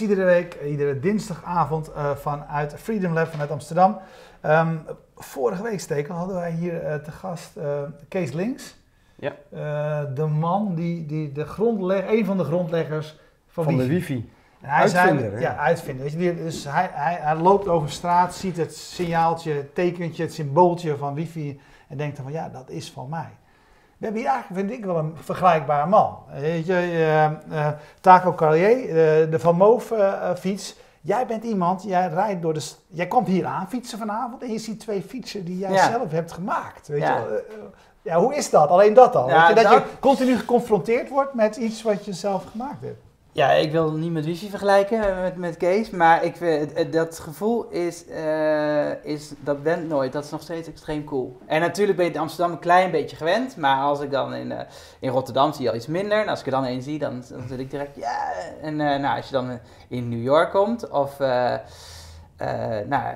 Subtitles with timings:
[0.00, 3.98] Iedere week, iedere dinsdagavond uh, vanuit Freedom Lab vanuit Amsterdam.
[4.46, 4.82] Um,
[5.16, 7.64] vorige week, Stekel, hadden wij hier uh, te gast uh,
[8.08, 8.80] Kees Links.
[9.14, 9.32] Ja.
[10.14, 14.30] de man die, die de grondleg, een van de grondleggers van, van de wifi.
[14.60, 16.04] En hij uitvinder, zei, Ja, uitvinder.
[16.04, 20.34] Weet je, dus hij, hij, hij loopt over straat, ziet het signaaltje, het tekentje, het
[20.34, 23.30] symbooltje van wifi en denkt dan van ja, dat is van mij.
[24.02, 26.18] We hebben hier eigenlijk, vind ik, wel een vergelijkbare man.
[26.32, 27.68] Weet je, uh, uh,
[28.00, 28.94] Taco Carrier, uh,
[29.30, 29.92] de Van Moof
[30.38, 30.76] fiets.
[31.00, 32.70] Jij bent iemand, jij rijdt door de.
[32.88, 36.32] Jij komt hier aan fietsen vanavond en je ziet twee fietsen die jij zelf hebt
[36.32, 36.88] gemaakt.
[36.88, 37.16] Weet ja.
[37.16, 37.44] je,
[38.02, 38.68] ja, hoe is dat?
[38.68, 39.28] Alleen dat al.
[39.28, 43.02] Ja, je, dat, dat, je continu geconfronteerd wordt met iets wat je zelf gemaakt hebt.
[43.34, 47.68] Ja, ik wil niet met Wifi vergelijken eh, met, met Kees, maar ik dat gevoel
[47.68, 51.38] is, uh, is, dat bent nooit, dat is nog steeds extreem cool.
[51.46, 54.50] En natuurlijk ben je in Amsterdam een klein beetje gewend, maar als ik dan in,
[54.50, 54.60] uh,
[55.00, 56.20] in Rotterdam zie al iets minder.
[56.20, 58.32] En als ik er dan een zie, dan, zit ik direct, ja.
[58.62, 61.16] En nou, als je dan in New York komt, of
[62.88, 63.14] nou,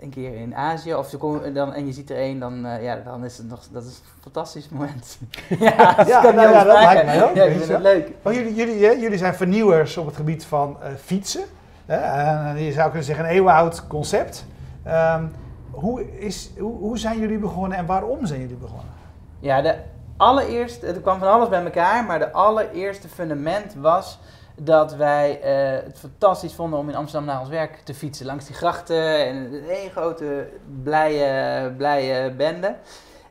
[0.00, 3.24] een keer in Azië, of je dan, en je ziet er een, dan, ja, dan
[3.24, 5.18] is het nog, dat is fantastisch moment.
[5.60, 7.34] ja, dat, ja, nou, ja, dat lijkt mij ook.
[7.34, 8.10] Ja, ik vind het leuk.
[8.22, 11.44] Maar jullie, jullie, jullie zijn vernieuwers op het gebied van fietsen.
[11.90, 14.44] Uh, je zou kunnen zeggen een eeuwenoud concept.
[14.86, 15.30] Um,
[15.70, 18.94] hoe, is, hoe, hoe zijn jullie begonnen en waarom zijn jullie begonnen?
[19.38, 19.74] Ja, de
[20.16, 24.18] allereerste, het kwam van alles bij elkaar, maar de allereerste fundament was
[24.62, 28.26] dat wij uh, het fantastisch vonden om in Amsterdam naar ons werk te fietsen.
[28.26, 30.48] Langs die grachten en een hele grote
[30.82, 32.76] blije, blije bende.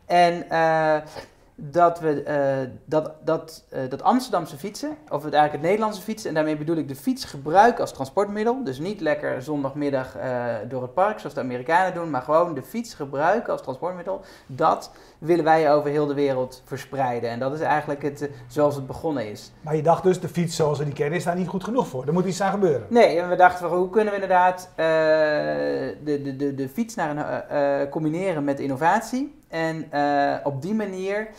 [0.05, 0.95] En uh,
[1.61, 6.29] dat we uh, dat, dat, uh, dat Amsterdamse fietsen, of het eigenlijk het Nederlandse fietsen,
[6.29, 8.63] en daarmee bedoel ik de fiets gebruiken als transportmiddel.
[8.63, 10.17] Dus niet lekker zondagmiddag
[10.67, 14.21] door het park zoals de Amerikanen doen, maar gewoon de fiets gebruiken als transportmiddel.
[14.45, 17.29] Dat willen wij over heel de wereld verspreiden.
[17.29, 19.51] En dat is eigenlijk het, zoals het begonnen is.
[19.61, 21.87] Maar je dacht dus, de fiets zoals we die kennen is daar niet goed genoeg
[21.87, 22.07] voor.
[22.07, 22.85] Er moet iets aan gebeuren.
[22.89, 27.45] Nee, en we dachten, van, hoe kunnen we inderdaad de, de, de, de fiets naar
[27.49, 29.38] een, combineren met innovatie?
[29.49, 31.31] En uh, op die manier uh,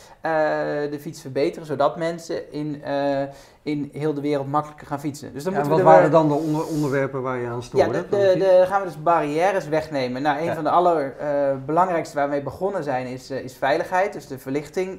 [0.91, 3.22] de fiets verbeteren, zodat mensen in, uh,
[3.62, 5.32] in heel de wereld makkelijker gaan fietsen.
[5.32, 7.97] Dus dan ja, wat waren dan de onder onderwerpen waar je aan stoorde?
[7.97, 10.22] Ja, de, de, gaan we dus barrières wegnemen.
[10.22, 10.54] Nou, een ja.
[10.54, 14.12] van de allerbelangrijkste waar we mee begonnen zijn is, is veiligheid.
[14.12, 14.98] Dus de verlichting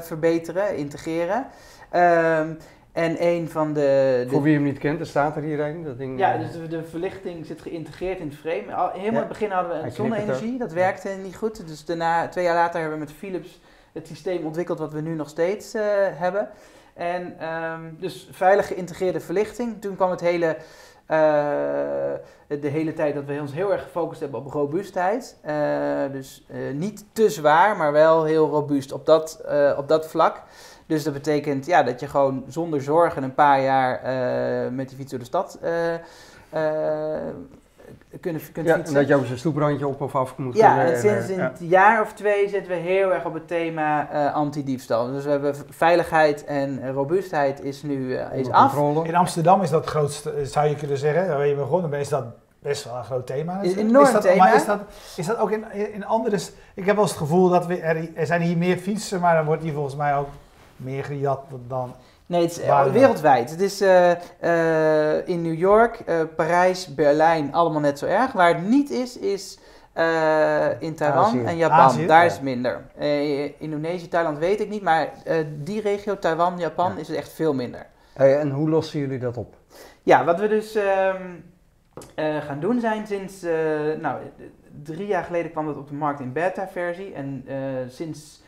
[0.00, 1.46] verbeteren, integreren.
[1.92, 2.58] Um,
[2.94, 5.84] en een van de, de, Voor wie hem niet kent, er staat er hier een.
[5.84, 8.74] Dat ding, ja, dus de, de, verlichting zit geïntegreerd in het frame.
[8.74, 11.68] Al, helemaal in het begin hadden we zonne-energie, dat werkte niet goed.
[11.68, 13.60] Dus daarna, twee jaar later hebben we met Philips
[13.94, 16.48] het systeem ontwikkeld wat we nu nog steeds uh, hebben.
[16.94, 19.80] En um, dus veilig geïntegreerde verlichting.
[19.80, 20.56] Toen kwam het hele,
[21.10, 21.16] uh,
[22.60, 25.36] de hele tijd dat we ons heel erg gefocust hebben op robuustheid.
[25.46, 29.44] Uh, dus niet te zwaar, maar wel heel robuust op dat,
[29.76, 30.42] op dat vlak.
[30.86, 34.96] Dus dat betekent ja, dat je gewoon zonder zorgen een paar jaar uh, met die
[34.96, 36.00] fiets door de stad uh, uh,
[38.20, 38.94] kunt, kunt ja, fietsen.
[38.94, 42.00] En dat je ook zijn stoeprandje op of af moet Ja, en sinds een jaar
[42.00, 45.12] of twee zitten we heel erg op het thema anti-diefstal.
[45.12, 48.76] Dus we hebben veiligheid en robuustheid is nu is af.
[49.04, 52.08] In Amsterdam is dat het grootste, zou je kunnen zeggen, waar je begonnen bent, is
[52.08, 52.24] dat
[52.58, 53.60] best wel een groot thema.
[53.60, 54.44] Is een enorm is dat, thema.
[54.44, 54.80] Maar is dat,
[55.16, 56.36] is dat ook in, in andere...
[56.74, 59.34] Ik heb wel eens het gevoel dat we, er, er zijn hier meer fietsen, maar
[59.34, 60.28] dan wordt hier volgens mij ook
[60.84, 61.94] meer gejat dan.
[62.26, 63.50] Nee, het is uh, wereldwijd.
[63.50, 64.10] Het is uh,
[64.44, 66.04] uh, in New York,
[66.36, 68.32] Parijs, Berlijn, allemaal net zo erg.
[68.32, 69.58] Waar het niet is, is
[70.78, 71.44] in Taiwan Azië.
[71.44, 71.78] en Japan.
[71.78, 72.26] Azië, Daar ja.
[72.26, 72.82] is het minder.
[73.58, 75.12] Indonesië, Thailand weet ik niet, maar
[75.62, 77.00] die regio, Taiwan, Japan, ja.
[77.00, 77.86] is het echt veel minder.
[78.12, 79.54] Hey, en hoe lossen jullie dat op?
[80.02, 81.44] Ja, wat we dus um,
[82.16, 83.42] gaan doen zijn sinds,
[84.00, 84.20] nou,
[84.82, 87.12] drie jaar geleden kwam het op de markt in beta-versie.
[87.12, 87.44] En
[87.88, 88.43] sinds uh,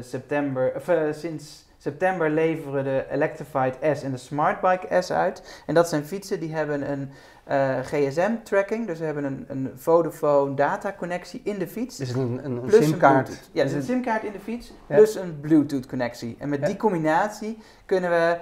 [0.00, 5.62] september, of, uh, sinds september leveren de Electrified S en de Smartbike S uit.
[5.66, 7.10] En dat zijn fietsen die hebben een
[7.50, 11.96] uh, GSM-tracking, dus ze hebben een, een Vodafone data-connectie in de fiets.
[11.96, 13.48] Dus een, een, een simkaart?
[13.52, 14.96] Ja, dus een simkaart in de fiets, ja.
[14.96, 16.36] plus een Bluetooth-connectie.
[16.38, 16.66] En met ja.
[16.66, 18.36] die combinatie kunnen we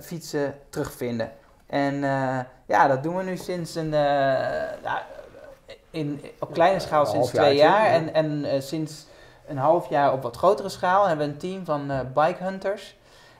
[0.00, 1.32] fietsen terugvinden.
[1.66, 1.94] En
[2.66, 3.88] ja, dat doen we nu sinds een...
[3.88, 4.98] Nou,
[5.90, 7.86] in, op kleine schaal sinds twee jaar.
[7.86, 9.06] En, en sinds
[9.52, 12.96] een half jaar op wat grotere schaal hebben we een team van uh, bike hunters.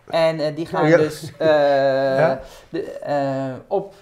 [0.07, 0.97] En uh, die gaan oh, ja.
[0.97, 2.41] dus ja.
[2.69, 3.95] de, op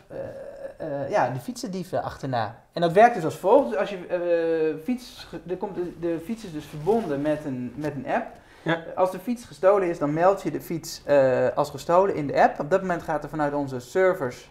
[1.08, 2.58] ja, de fietsendieven achterna.
[2.72, 3.68] En dat werkt dus als volgt.
[3.70, 7.94] Dus als je fiets, er komt de, de, fiets is dus verbonden met een, met
[7.94, 8.26] een app.
[8.62, 8.82] Ja.
[8.94, 11.02] Als de fiets gestolen is, dan meld je de fiets
[11.54, 12.60] als gestolen in de app.
[12.60, 14.50] Op dat moment gaat er vanuit onze servers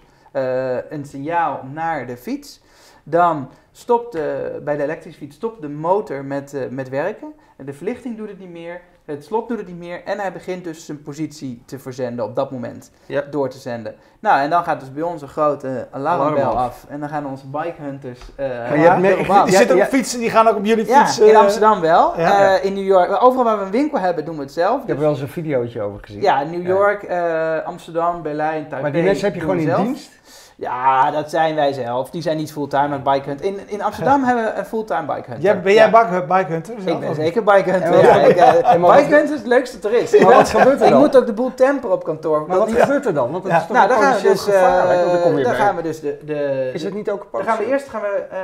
[0.90, 2.62] een signaal naar de fiets.
[3.10, 7.34] Dan stopt de, bij de elektrische fiets stopt de motor met, uh, met werken.
[7.58, 8.82] En de verlichting doet het niet meer.
[9.06, 12.36] Het slot doet het niet meer en hij begint dus zijn positie te verzenden op
[12.36, 12.92] dat moment.
[13.06, 13.22] Ja.
[13.22, 13.96] Door te zenden.
[14.20, 16.86] Nou, en dan gaat dus bij ons een grote alarmbel af.
[16.90, 18.48] En dan gaan onze bikehunters uh,
[18.84, 21.30] ja, ja, Die zitten op fietsen, die gaan ook op jullie fietsen.
[21.30, 22.20] in Amsterdam wel.
[22.20, 24.82] Uh, in New York, overal waar we een winkel hebben, doen we het zelf.
[24.82, 26.22] Ik heb wel eens een videootje over gezien.
[26.22, 28.82] Ja, New York, uh, Amsterdam, Berlijn, Taipei.
[28.82, 30.12] Maar die mensen heb je gewoon in dienst?
[30.60, 32.10] Ja, dat zijn wij zelf.
[32.10, 33.42] Die zijn niet fulltime aan het bikehunt.
[33.42, 35.42] In, in Amsterdam hebben we een fulltime bikehunter.
[35.42, 36.26] Ja, ben jij ja.
[36.28, 36.78] bikehunter?
[36.86, 38.04] Ik ben zeker bikehunter.
[38.04, 40.20] Ja, ik, uh, bikehunter is het leukste er is.
[40.20, 41.00] Maar wat gebeurt er dan?
[41.00, 42.46] Ik moet ook de boel temperen op kantoor.
[42.48, 43.32] Maar wat gebeurt er dan?
[43.32, 46.00] Want het is toch nou, dan gaan we dus, uh, dan, dan gaan we dus
[46.00, 46.70] de, de...
[46.74, 48.38] Is het niet ook Dan gaan we eerst gaan we, uh,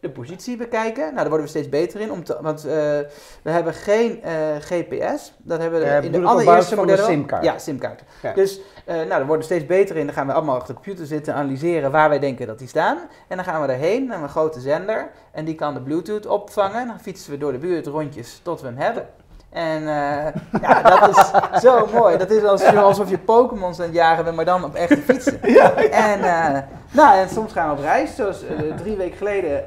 [0.00, 1.02] de positie bekijken.
[1.02, 2.12] Nou, daar worden we steeds beter in.
[2.12, 4.22] Om te, want we hebben geen
[4.60, 5.34] GPS.
[5.38, 7.04] Dat hebben we in de allereerste modellen.
[7.04, 7.44] simkaart.
[7.44, 8.02] Ja, simkaart.
[8.34, 10.06] Dus nou, daar worden we steeds beter in.
[10.06, 12.98] Dan gaan we allemaal achter de computer zitten, analyseren waar wij denken dat die staan.
[13.28, 15.10] En dan gaan we erheen naar een grote zender.
[15.30, 16.86] En die kan de Bluetooth opvangen.
[16.86, 19.06] Dan fietsen we door de buurt rondjes tot we hem hebben.
[19.50, 22.16] En uh, ja, dat is zo mooi.
[22.16, 25.38] Dat is als, alsof je Pokémons aan het jagen bent, maar dan op echte fietsen.
[25.52, 26.58] Ja, En, uh,
[26.90, 28.14] nou, en soms gaan we op reis.
[28.14, 29.64] Zoals uh, drie weken geleden,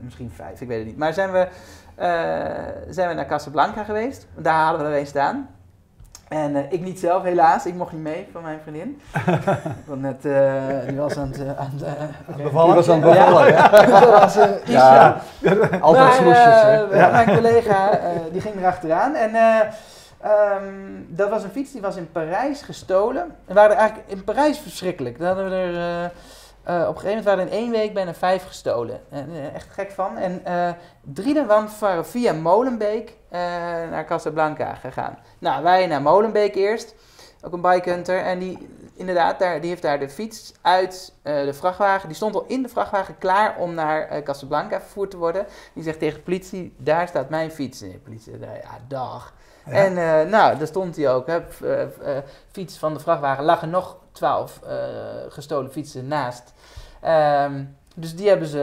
[0.00, 0.96] misschien vijf, ik weet het niet.
[0.96, 1.48] Maar zijn we,
[2.88, 4.26] zijn we naar Casablanca geweest.
[4.36, 5.48] Daar halen we er een staan.
[6.28, 7.66] En uh, ik niet zelf, helaas.
[7.66, 9.00] Ik mocht niet mee van mijn vriendin.
[9.86, 11.72] Want net, uh, die was aan het, uh, aan
[12.26, 12.66] het bevallen.
[12.66, 13.70] Die was aan het bevallen, ja.
[13.86, 14.00] ja.
[14.00, 15.20] dat was ja.
[15.80, 16.86] Altijd smoesjes, hè.
[16.86, 18.00] Mijn collega,
[18.32, 19.14] die ging erachteraan.
[19.14, 19.34] En
[20.24, 23.36] um, dat was een fiets die was in Parijs gestolen.
[23.44, 25.18] We waren eigenlijk in Parijs verschrikkelijk.
[25.18, 26.08] Daar hadden we er uh,
[26.68, 29.00] op een gegeven moment waren in één week bijna vijf gestolen.
[29.12, 30.16] Uh, echt gek van.
[30.16, 30.70] En uh,
[31.00, 33.16] drie daarvan waren via Molenbeek
[33.90, 35.18] naar Casablanca gegaan.
[35.38, 36.94] Nou, wij naar Molenbeek eerst.
[37.42, 38.22] Ook een bikehunter.
[38.22, 42.08] En die, inderdaad, daar, die heeft daar de fiets uit de vrachtwagen.
[42.08, 45.46] Die stond al in de vrachtwagen klaar om naar Casablanca vervoerd te worden.
[45.72, 47.82] Die zegt tegen de politie, daar staat mijn fiets.
[47.82, 49.34] En de politie zei, ja, dag.
[49.64, 49.94] En
[50.30, 51.26] nou, daar stond hij ook.
[51.26, 51.40] Hè.
[52.52, 53.44] fiets van de vrachtwagen.
[53.44, 54.60] Lag er nog twaalf
[55.28, 56.52] gestolen fietsen naast.
[57.04, 58.58] Um, dus die hebben ze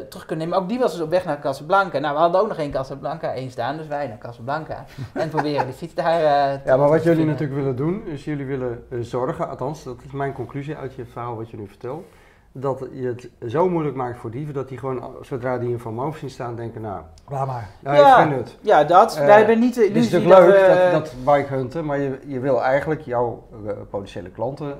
[0.00, 0.62] uh, terug kunnen nemen.
[0.62, 1.98] Ook die was dus op weg naar Casablanca.
[1.98, 4.84] Nou, we hadden ook nog geen Casablanca één staan, dus wij naar Casablanca.
[5.12, 8.46] en proberen die fiets daar uh, Ja, maar wat jullie natuurlijk willen doen, is jullie
[8.46, 12.04] willen uh, zorgen, althans, dat is mijn conclusie uit je verhaal wat je nu vertelt.
[12.52, 15.94] Dat je het zo moeilijk maakt voor dieven dat die gewoon, zodra die in Van
[15.94, 17.68] Moof zien staan, denken: Nou, laat maar.
[17.80, 18.58] Nou, ja, geen nut.
[18.60, 19.16] Ja, dat.
[19.18, 22.18] wij hebben niet de illusie Het is natuurlijk leuk, dat, dat bike hunten, maar je,
[22.26, 23.46] je wil eigenlijk jouw
[23.90, 24.76] potentiële klanten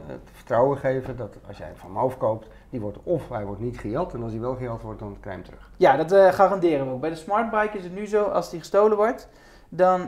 [0.50, 4.14] vertrouwen geven dat als jij Van Moof koopt die wordt of hij wordt niet gejat
[4.14, 5.70] en als hij wel gejat wordt, dan krijg je hem terug.
[5.76, 7.00] Ja, dat uh, garanderen we ook.
[7.00, 9.29] Bij de smartbike is het nu zo, als die gestolen wordt,
[9.69, 10.06] dan uh,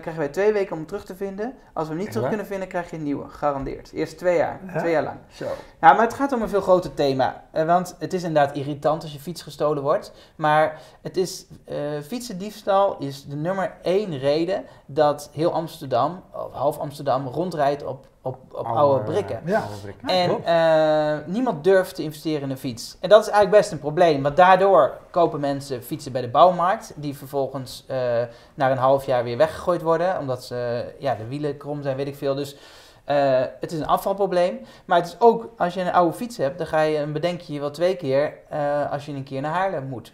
[0.00, 1.54] krijgen wij twee weken om hem terug te vinden.
[1.72, 3.92] Als we hem niet terug kunnen vinden, krijg je een nieuwe, gegarandeerd.
[3.92, 5.16] Eerst twee jaar, twee jaar lang.
[5.28, 5.44] Zo.
[5.80, 7.44] Nou, maar het gaat om een veel groter thema.
[7.54, 10.12] Uh, want het is inderdaad irritant als je fiets gestolen wordt.
[10.36, 16.78] Maar het is, uh, fietsendiefstal is de nummer één reden dat heel Amsterdam, of half
[16.78, 19.40] Amsterdam, rondrijdt op op, op oude, brikken.
[19.44, 19.64] Ja.
[20.06, 22.96] en uh, niemand durft te investeren in een fiets.
[23.00, 26.92] En dat is eigenlijk best een probleem, want daardoor kopen mensen fietsen bij de bouwmarkt,
[26.96, 27.96] die vervolgens uh,
[28.54, 32.06] na een half jaar weer weggegooid worden, omdat ze, ja, de wielen krom zijn, weet
[32.06, 32.34] ik veel.
[32.34, 32.56] Dus
[33.08, 34.60] uh, het is een afvalprobleem.
[34.84, 37.60] Maar het is ook, als je een oude fiets hebt, dan ga je een bedenkje
[37.60, 38.34] wel twee keer
[38.90, 40.12] als je een keer naar Haarlem moet.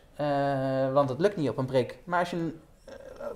[0.92, 1.98] want dat lukt niet op een brik.
[2.04, 2.60] Maar als je een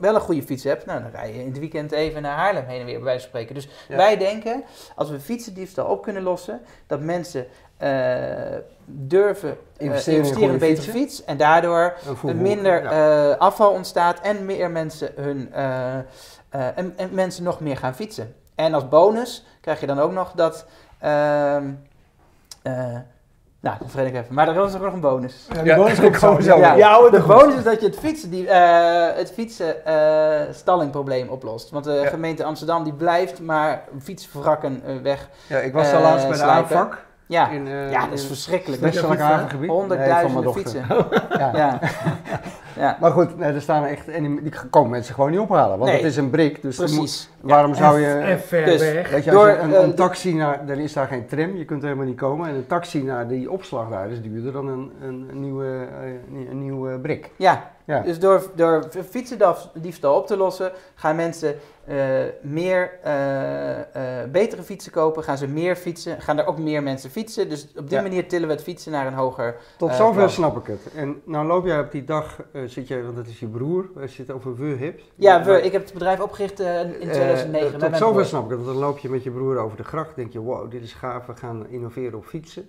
[0.01, 2.65] wel een goede fiets hebt, nou, dan rij je in het weekend even naar Haarlem
[2.67, 3.55] heen en weer bij wijze van spreken.
[3.55, 4.65] Dus wij denken,
[4.97, 7.47] als we fietsendiefstal op kunnen lossen, dat mensen
[7.83, 7.89] uh,
[8.85, 14.71] durven uh, investeren, in een betere fiets en daardoor minder uh, afval ontstaat en meer
[14.71, 18.35] mensen hun en, en, mensen nog meer gaan fietsen.
[18.55, 20.67] En als bonus krijg je dan ook nog dat
[20.99, 21.71] ehm,
[23.63, 24.35] nou, dat vergeet ik even.
[24.35, 25.47] Maar er is ook nog een bonus.
[25.53, 26.59] Ja, de bonus komt zo.
[26.59, 31.29] Ja, ja de bonus is dat je het fietsen, die, uh, het fietsen uh, stallingprobleem
[31.29, 31.71] oplost.
[31.71, 36.29] Want de gemeente Amsterdam die blijft maar fietswrakken uh, weg Ja, ik was al laatst
[36.29, 37.05] bij de aanvak.
[37.27, 37.49] Ja.
[37.49, 38.83] In, ja, dat is verschrikkelijk.
[38.83, 39.71] Westelijk havengebied.
[39.71, 40.87] Honderdduizenden fietsen.
[41.39, 41.79] ja.
[42.77, 42.97] ja.
[43.01, 46.03] Maar goed, nee, er staan echt, en die komen mensen gewoon niet ophalen, want het
[46.03, 46.63] is een brik.
[46.63, 47.31] Dus Precies.
[47.41, 48.07] waarom zou je...
[48.07, 49.11] En ver dus, weg.
[49.11, 51.65] Weet je, als Door, je een, een, taxi naar, er is daar geen tram, je
[51.65, 52.49] kunt helemaal niet komen.
[52.49, 55.87] En een taxi naar die opslag daar is duurder dan een, een, een nieuwe,
[56.51, 57.31] een nieuwe brik.
[57.37, 58.01] Ja, ja.
[58.01, 61.55] Dus door, door fietsendiefstal op te lossen, gaan mensen
[61.89, 61.97] uh,
[62.43, 67.11] meer, uh, uh, betere fietsen kopen, gaan ze meer fietsen, gaan er ook meer mensen
[67.11, 67.49] fietsen.
[67.49, 69.57] Dus op die manier tillen we het fietsen naar een hoger.
[69.77, 70.95] Tot zover snap ik het.
[70.95, 74.17] En nou loop jij op die dag, zit jij, want dat is je broer, als
[74.17, 75.03] je het over we hebt.
[75.15, 77.79] Ja, we, ik heb het bedrijf opgericht in 2009.
[77.79, 80.17] tot zover snap ik het, want dan loop je met je broer over de gracht,
[80.17, 82.69] denk je, wow, dit is gaaf, we gaan innoveren op fietsen.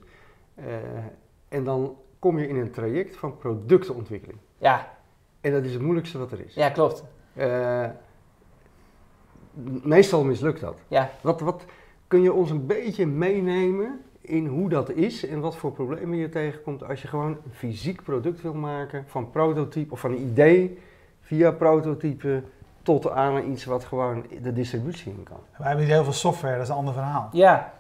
[1.48, 4.40] En dan kom je in een traject van productontwikkeling.
[4.58, 4.98] Ja.
[5.42, 6.54] En dat is het moeilijkste wat er is.
[6.54, 7.04] Ja, klopt.
[7.36, 7.86] Uh,
[9.84, 10.78] meestal mislukt dat.
[10.88, 11.12] Ja.
[11.22, 11.66] Wat, wat
[12.08, 16.30] kun je ons een beetje meenemen in hoe dat is en wat voor problemen je
[16.30, 20.80] tegenkomt als je gewoon een fysiek product wil maken van prototype of van een idee
[21.22, 22.44] via prototype
[22.82, 25.40] tot aan iets wat gewoon de distributie in kan.
[25.58, 27.30] We hebben niet heel veel software, dat is een ander verhaal.
[27.32, 27.74] Ja,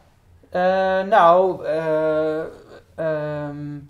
[0.52, 0.62] uh,
[1.10, 2.44] nou, uh,
[3.48, 3.90] um,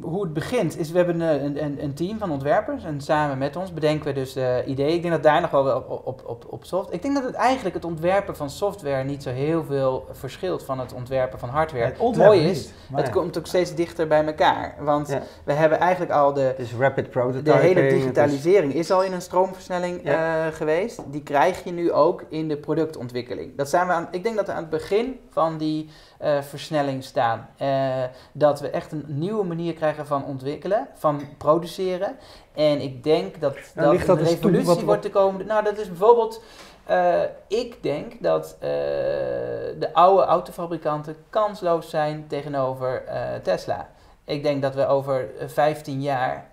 [0.00, 3.56] hoe het begint is, we hebben een, een, een, team van ontwerpers en samen met
[3.56, 4.94] ons bedenken we dus de ideeën.
[4.94, 6.92] Ik denk dat daar nog wel op, op, op, op soft.
[6.92, 10.78] Ik denk dat het eigenlijk het ontwerpen van software niet zo heel veel verschilt van
[10.78, 11.84] het ontwerpen van hardware.
[11.84, 14.74] Het mooi is, het komt ook steeds dichter bij elkaar.
[14.80, 19.22] Want we hebben eigenlijk al de, dus rapid de hele digitalisering is, al in een
[19.22, 20.46] stroomversnelling ja.
[20.46, 21.02] uh, geweest.
[21.10, 23.56] Die krijg je nu ook in de productontwikkeling.
[23.56, 25.90] Dat zijn we aan, ik denk dat we aan het begin van die
[26.22, 27.48] uh, versnelling staan.
[27.62, 32.16] Uh, dat we echt een nieuwe manier krijgen van ontwikkelen, van produceren.
[32.54, 35.46] En ik denk dat, nou, dat, een dus revolutie wordt te komen.
[35.46, 36.42] Nou, dat is bijvoorbeeld.
[36.90, 43.02] Uh, ik denk dat de oude autofabrikanten kansloos zijn tegenover
[43.42, 43.88] Tesla.
[44.24, 46.50] Ik denk dat we over 15 jaar,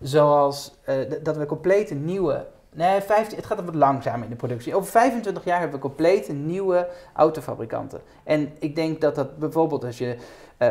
[0.00, 0.74] zoals
[1.22, 4.74] dat we complete nieuwe Nee, 15, het gaat wat langzamer in de productie.
[4.74, 8.00] Over 25 jaar hebben we complete nieuwe autofabrikanten.
[8.24, 10.16] En ik denk dat dat bijvoorbeeld als je
[10.58, 10.68] uh,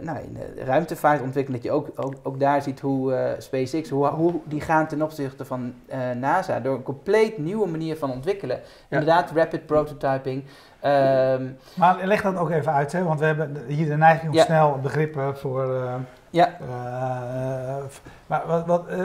[0.00, 3.88] nou, in de ruimtevaart ontwikkelt, dat je ook, ook, ook daar ziet hoe uh, SpaceX,
[3.90, 5.74] hoe, hoe die gaan ten opzichte van
[6.16, 8.60] NASA, door een compleet nieuwe manier van ontwikkelen.
[8.88, 10.44] Inderdaad, rapid prototyping.
[10.84, 13.02] Um, maar leg dat ook even uit, hè?
[13.02, 15.84] want we hebben hier de neiging om snel begrippen voor
[16.32, 16.56] ja.
[16.60, 17.84] Uh,
[18.26, 18.98] maar wat, wat, uh,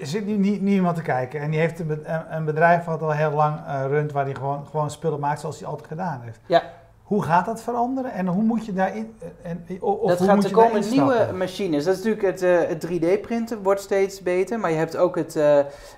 [0.00, 3.30] er zit nu niemand te kijken en die heeft een, een bedrijf wat al heel
[3.30, 6.40] lang uh, runt, waar hij gewoon, gewoon spullen maakt zoals hij altijd gedaan heeft.
[6.46, 6.62] Ja.
[7.02, 9.16] Hoe gaat dat veranderen en hoe moet je daarin?
[9.42, 11.84] En, of dat hoe gaat, er komen nieuwe machines.
[11.84, 15.34] Dat is natuurlijk het, het 3D-printen wordt steeds beter, maar je hebt ook het,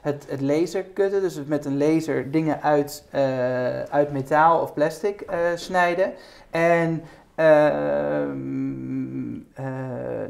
[0.02, 3.04] het, het laserkutten, dus met een laser dingen uit,
[3.90, 6.12] uit metaal of plastic snijden.
[6.50, 7.02] En
[7.38, 8.67] Ehm, eh,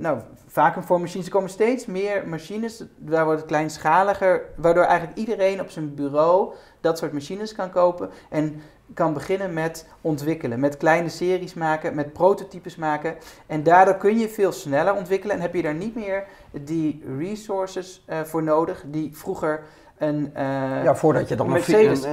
[0.09, 1.29] nou, vacuumvormmachines.
[1.29, 2.85] Komen steeds meer machines.
[2.97, 4.43] Daar wordt het kleinschaliger.
[4.57, 8.11] Waardoor eigenlijk iedereen op zijn bureau dat soort machines kan kopen.
[8.31, 8.63] En
[8.95, 10.61] kan beginnen met ontwikkelen.
[10.61, 13.17] Met kleine series maken, met prototypes maken.
[13.47, 15.37] En daardoor kun je veel sneller ontwikkelen.
[15.37, 19.65] En heb je daar niet meer die resources uh, voor nodig die vroeger
[19.99, 21.55] een, uh, ja, voordat je dan.
[21.55, 21.63] Een,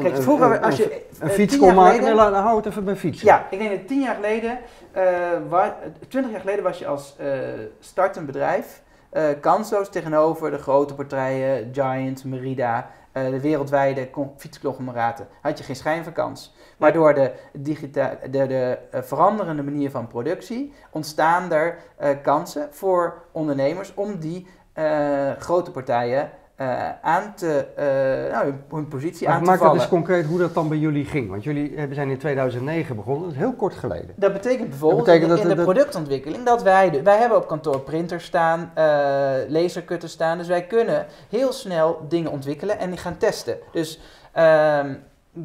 [0.01, 3.27] Kijk, vroeger als je een, fiets kon maken, dan hou het even bij fietsen.
[3.27, 4.59] Ja, ik denk dat tien jaar geleden,
[4.95, 5.67] uh,
[6.07, 7.27] twintig jaar geleden was je als uh,
[7.79, 8.83] startend bedrijf
[9.41, 15.27] kansloos tegenover de grote partijen, Giant, Merida, de wereldwijde fietsconglomeraten.
[15.41, 16.55] Had je geen schijn van kans.
[16.77, 21.77] Maar door de, digita de, de veranderende manier van productie ontstaan er
[22.23, 24.47] kansen voor ondernemers om die
[25.37, 26.29] grote partijen
[26.61, 29.75] uh, aan te, uh, nou, hun, positie maar aan te maak vallen.
[29.75, 31.29] Maak dat eens concreet hoe dat dan bij jullie ging.
[31.29, 34.09] Want jullie zijn in 2009 begonnen, dat is heel kort geleden.
[34.15, 38.25] Dat betekent bijvoorbeeld dat betekent in, de productontwikkeling dat wij, wij hebben op kantoor printers
[38.25, 38.83] staan, uh,
[39.47, 40.37] lasercutters staan.
[40.37, 43.57] Dus wij kunnen heel snel dingen ontwikkelen en die gaan testen.
[43.71, 43.99] Dus...
[44.37, 44.79] Uh,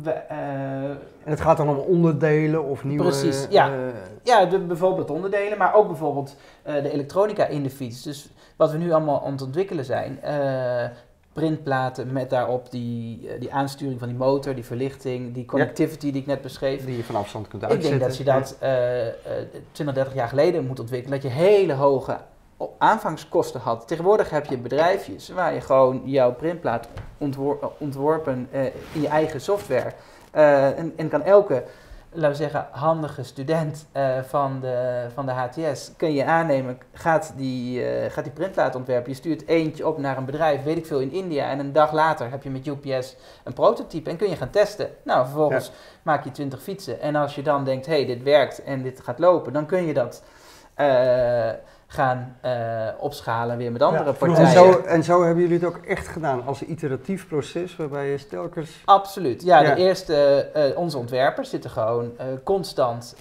[0.03, 3.03] we, en het gaat dan om onderdelen of nieuwe...
[3.03, 3.71] Precies, ja.
[4.23, 8.03] ja, de, bijvoorbeeld onderdelen, maar ook bijvoorbeeld de elektronica in de fiets.
[8.03, 10.85] Dus wat we nu allemaal aan het ontwikkelen zijn, uh,
[11.33, 16.21] printplaten met daarop die, uh, die aansturing van die motor, die verlichting, die connectivity die
[16.21, 16.85] ik net beschreef.
[16.85, 17.93] Die je van afstand kunt uitzetten.
[17.93, 19.39] Ik denk dat je dat uh,
[19.73, 22.19] 20, 30 jaar geleden moet ontwikkelen, dat je hele hoge
[22.79, 23.89] aanvangskosten had.
[23.89, 26.89] Tegenwoordig heb je bedrijfjes waar je gewoon jouw printplaat
[27.19, 29.93] ontwor ontworpen uh, in je eigen software.
[30.35, 31.65] Uh, en, en kan elke
[32.13, 37.33] laten we zeggen, handige student uh, van, de, van de HTS kun je aannemen, gaat
[37.37, 39.11] die, uh, gaat die printplaat ontwerpen.
[39.11, 41.51] Je stuurt eentje op naar een bedrijf, weet ik veel, in India.
[41.51, 44.91] En een dag later heb je met UPS een prototype en kun je gaan testen.
[45.05, 47.01] Nou, vervolgens maak je 20 fietsen.
[47.01, 49.87] En als je dan denkt, hé, hey, dit werkt en dit gaat lopen, dan kun
[49.87, 50.23] je dat...
[50.77, 51.51] Uh,
[51.93, 52.53] gaan uh,
[52.99, 54.47] opschalen weer met andere partijen.
[54.47, 58.11] En zo, en zo, hebben jullie het ook echt gedaan als een iteratief proces waarbij
[58.11, 58.83] je telkens...
[58.85, 59.43] Absoluut.
[59.43, 63.15] Ja, de eerste, uh, onze ontwerpers zitten gewoon uh, constant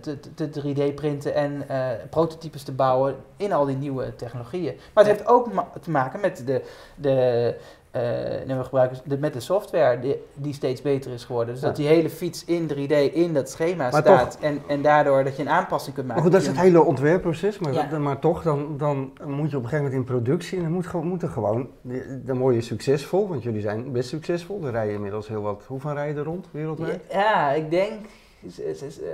[0.00, 0.50] te, te,
[0.90, 1.66] 3D printen en
[2.10, 4.78] prototypes te bouwen in al die nieuwe technologieën.
[4.94, 6.62] Maar het heeft ook ma te maken met de,
[6.94, 7.54] de
[7.96, 11.54] uh, we gebruiken de, met de software die, die, steeds beter is geworden.
[11.54, 15.36] Dus dat die hele fiets in 3D in dat schema staat en, en daardoor dat
[15.36, 16.22] je een aanpassing kunt maken.
[16.22, 19.62] Maar goed, dat is het hele ontwerpproces, maar, maar toch, dan, dan moet je op
[19.62, 21.68] een gegeven moment in productie en dan moet, moet er gewoon,
[22.10, 24.64] dan word je succesvol, want jullie zijn best succesvol.
[24.64, 27.00] Er rijden inmiddels heel wat, hoeveel rijden er rond wereldwijd?
[27.10, 28.06] Ja, ik denk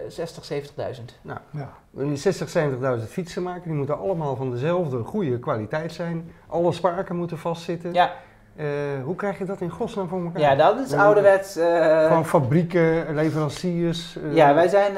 [0.08, 1.04] 60, 70.000.
[1.22, 1.72] Nou, ja.
[2.14, 2.52] 60,
[3.00, 6.30] 70.000 fietsen maken, die moeten allemaal van dezelfde goede kwaliteit zijn.
[6.46, 7.92] Alle spaken moeten vastzitten.
[7.92, 8.12] Ja.
[8.56, 8.66] Uh,
[9.04, 10.40] hoe krijg je dat in godsnaam voor elkaar?
[10.40, 11.56] Ja, dat is ouderwets.
[11.56, 14.16] Uh, Van fabrieken, leveranciers.
[14.16, 14.34] Uh.
[14.34, 14.96] Ja, wij zijn,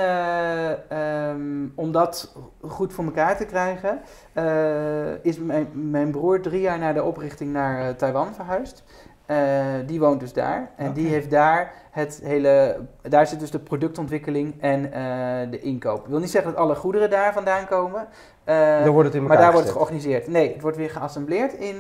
[1.28, 4.00] um, om dat goed voor elkaar te krijgen,
[5.22, 8.84] is mijn, mijn broer drie jaar na de oprichting naar Taiwan verhuisd.
[9.86, 10.70] die woont dus daar.
[10.76, 12.80] En die heeft daar het hele.
[13.02, 14.82] Daar zit dus de productontwikkeling en
[15.50, 16.00] de inkoop.
[16.00, 18.08] Ik wil niet zeggen dat alle goederen daar vandaan komen.
[18.44, 20.28] daar wordt het in maar daar wordt het georganiseerd.
[20.28, 21.76] Nee, het wordt weer geassembleerd in.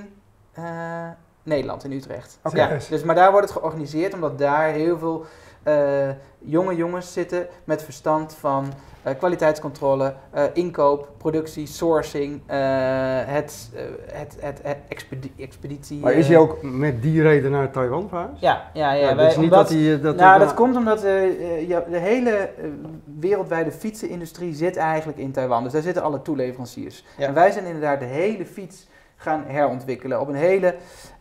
[1.46, 2.38] Nederland, in Utrecht.
[2.52, 5.24] Ja, dus, maar daar wordt het georganiseerd omdat daar heel veel
[5.68, 8.72] uh, jonge jongens zitten met verstand van
[9.06, 13.70] uh, kwaliteitscontrole, uh, inkoop, productie, sourcing, het,
[14.06, 16.00] het, het, het expedi expeditie.
[16.00, 18.40] Maar is hij ook met die reden naar Taiwan verhuisd?
[18.40, 19.08] Ja, ja, ja.
[19.08, 20.00] ja wij, dus niet dat hij...
[20.00, 22.50] Dat nou, dat komt omdat de hele
[23.20, 25.62] wereldwijde fietsenindustrie zit eigenlijk in Taiwan.
[25.62, 27.04] Dus daar zitten alle toeleveranciers.
[27.18, 28.86] En wij zijn inderdaad de hele fiets
[29.16, 30.74] gaan herontwikkelen op een hele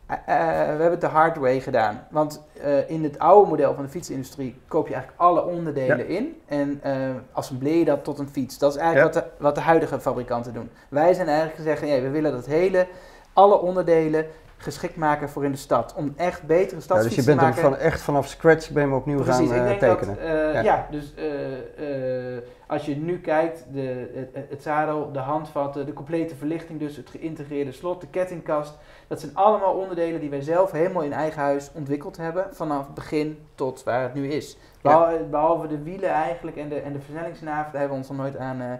[0.09, 2.07] uh, we hebben het de hard way gedaan.
[2.09, 6.41] Want uh, in het oude model van de fietsindustrie koop je eigenlijk alle onderdelen in
[6.45, 6.93] en uh,
[7.31, 8.57] assembleer je dat tot een fiets.
[8.57, 10.69] Dat is eigenlijk wat, de, wat de huidige fabrikanten doen.
[10.89, 12.87] Wij zijn eigenlijk gezegd, ja, we willen dat hele,
[13.33, 14.25] alle onderdelen
[14.65, 15.93] geschikt maken voor in de stad.
[15.97, 17.45] Om echt betere stadsfietsen te maken.
[17.47, 20.15] Dus je bent van echt vanaf scratch ben je opnieuw Precies, gaan ik denk tekenen.
[20.15, 20.61] Dat, ja.
[20.61, 20.87] ja.
[20.91, 21.13] dus
[22.67, 27.09] als je nu kijkt, de, het, het, zadel, de handvatten, de complete verlichting, dus het
[27.09, 28.77] geïntegreerde slot, de kettingkast.
[29.07, 32.47] Dat zijn allemaal onderdelen die wij zelf helemaal in eigen huis ontwikkeld hebben.
[32.51, 34.57] Vanaf het begin tot waar het nu is.
[35.29, 38.37] Behalve, de wielen eigenlijk en de, en de versnellingsnaven, daar hebben we ons nog nooit
[38.37, 38.79] aan...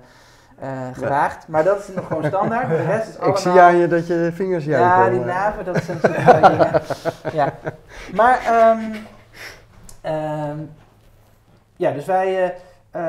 [0.64, 1.32] Uh.
[1.48, 2.70] Maar dat is nog gewoon standaard.
[2.70, 3.36] De rest is allemaal...
[3.36, 5.04] Ik zie aan je dat je vingers juichen.
[5.04, 6.82] Ja, die naven, dat zijn soort dingen.
[7.34, 7.54] Ja.
[8.14, 8.40] Maar,
[8.72, 8.96] um,
[10.12, 10.72] um,
[11.76, 12.56] ja, dus wij...
[12.96, 13.02] Uh,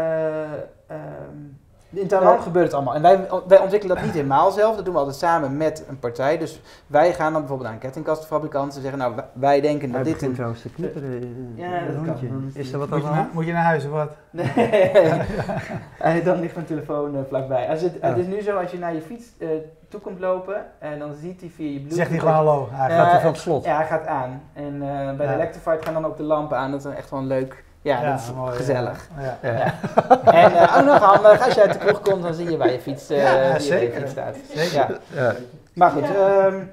[0.91, 1.59] um,
[1.99, 2.95] in Taiwan gebeurt het allemaal.
[2.95, 4.77] En wij, wij ontwikkelen dat niet helemaal zelf.
[4.77, 6.39] Dat doen we altijd samen met een partij.
[6.39, 10.23] Dus wij gaan dan bijvoorbeeld aan kettingkastfabrikanten zeggen, nou wij denken dat dit...
[10.23, 10.35] Een...
[10.35, 11.55] trouwens te knipperen.
[11.55, 12.51] ja, dat kan.
[12.55, 14.17] Is er wat moet, je naar, moet je naar huis of wat?
[14.31, 17.69] Nee, dan ligt mijn telefoon uh, vlakbij.
[17.69, 19.49] Als het, het is nu zo, als je naar je fiets uh,
[19.89, 21.97] toe komt lopen en dan ziet hij via je bluetooth...
[21.97, 22.69] Zegt hij gewoon hallo?
[22.71, 23.65] Hij gaat hij van het slot?
[23.65, 24.43] Ja, hij gaat aan.
[24.53, 26.71] En uh, bij de Electrified gaan dan ook de lampen aan.
[26.71, 29.09] Dat is echt wel een leuk ja, dat is mooi, gezellig.
[29.21, 29.39] Ja.
[29.43, 29.75] Ja.
[30.43, 32.73] en uh, ook nog handig, als je uit de kroeg komt, dan zie je waar
[32.73, 34.01] je fiets, uh, ja, zeker.
[34.01, 34.37] fiets staat.
[34.55, 35.01] Zeker.
[35.15, 35.35] Ja.
[35.73, 36.73] Maar goed, um,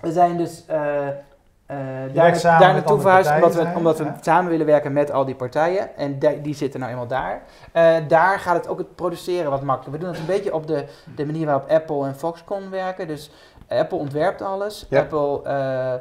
[0.00, 0.76] we zijn dus uh,
[2.12, 5.96] daar, daar naartoe verhuisd omdat we, omdat we samen willen werken met al die partijen.
[5.96, 7.42] En die, die zitten nou eenmaal daar.
[8.08, 10.00] daar gaat het ook het produceren wat makkelijker.
[10.00, 10.84] We doen het een beetje op de,
[11.16, 13.06] de manier waarop Apple en Foxconn werken.
[13.06, 13.30] Dus
[13.68, 14.86] Apple ontwerpt alles.
[14.90, 15.94] Apple Ehm, eh,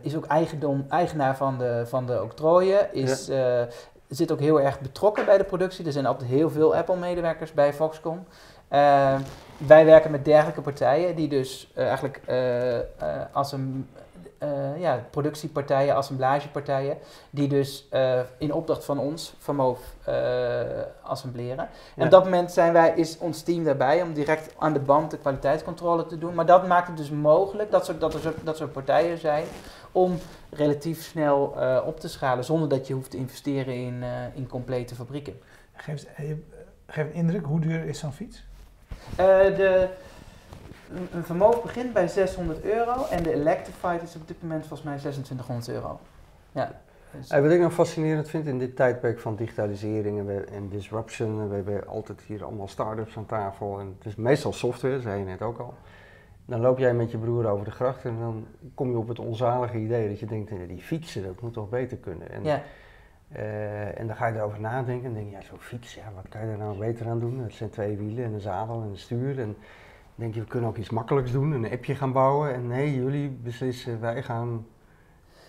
[0.00, 3.60] is ook eigendom, eigenaar van de, van de octrooien, is, ja.
[3.60, 3.66] Eh,
[4.08, 5.86] zit ook heel erg betrokken bij de productie.
[5.86, 8.26] Er zijn altijd heel veel Apple-medewerkers bij Foxconn.
[8.68, 9.20] Ehm,
[9.56, 12.20] wij werken met dergelijke partijen die dus uh, eigenlijk
[13.32, 13.88] als een
[14.44, 16.98] uh, ja, productiepartijen, assemblagepartijen,
[17.30, 21.68] die dus uh, in opdracht van ons van MOVE uh, assembleren.
[21.96, 25.10] En op dat moment zijn wij, is ons team daarbij om direct aan de band
[25.10, 26.34] de kwaliteitscontrole te doen.
[26.34, 29.44] Maar dat maakt het dus mogelijk dat, dat er dat soort partijen zijn
[29.92, 30.18] om
[30.50, 34.04] relatief snel op te schalen zonder dat je hoeft te investeren in,
[34.34, 35.40] in complete fabrieken.
[35.72, 36.06] Geef,
[36.86, 38.44] geef een indruk, hoe duur is zo'n fiets?
[39.16, 39.88] de,
[41.12, 44.96] een vermogen begint bij 600 euro en de Electrified is op dit moment volgens mij
[44.96, 46.00] 2600 euro.
[46.52, 46.80] Ja.
[47.18, 51.54] Dus wat ik nou fascinerend vind in dit tijdperk van digitalisering en, en disruption, we
[51.54, 55.42] hebben altijd hier allemaal start-ups aan tafel en het is meestal software, zei je net
[55.42, 55.74] ook al.
[56.46, 59.18] Dan loop jij met je broer over de gracht en dan kom je op het
[59.18, 62.30] onzalige idee dat je denkt, die fietsen, dat moet toch beter kunnen.
[62.30, 62.62] En, ja.
[63.36, 66.28] Uh, en dan ga je erover nadenken en denk je, ja, zo'n fiets, ja, wat
[66.28, 67.40] kan je er nou beter aan doen?
[67.40, 69.40] Het zijn twee wielen en een zadel en een stuur.
[69.40, 69.56] En,
[70.14, 72.54] denk je, we kunnen ook iets makkelijks doen, een appje gaan bouwen.
[72.54, 74.66] En nee, jullie beslissen, wij gaan...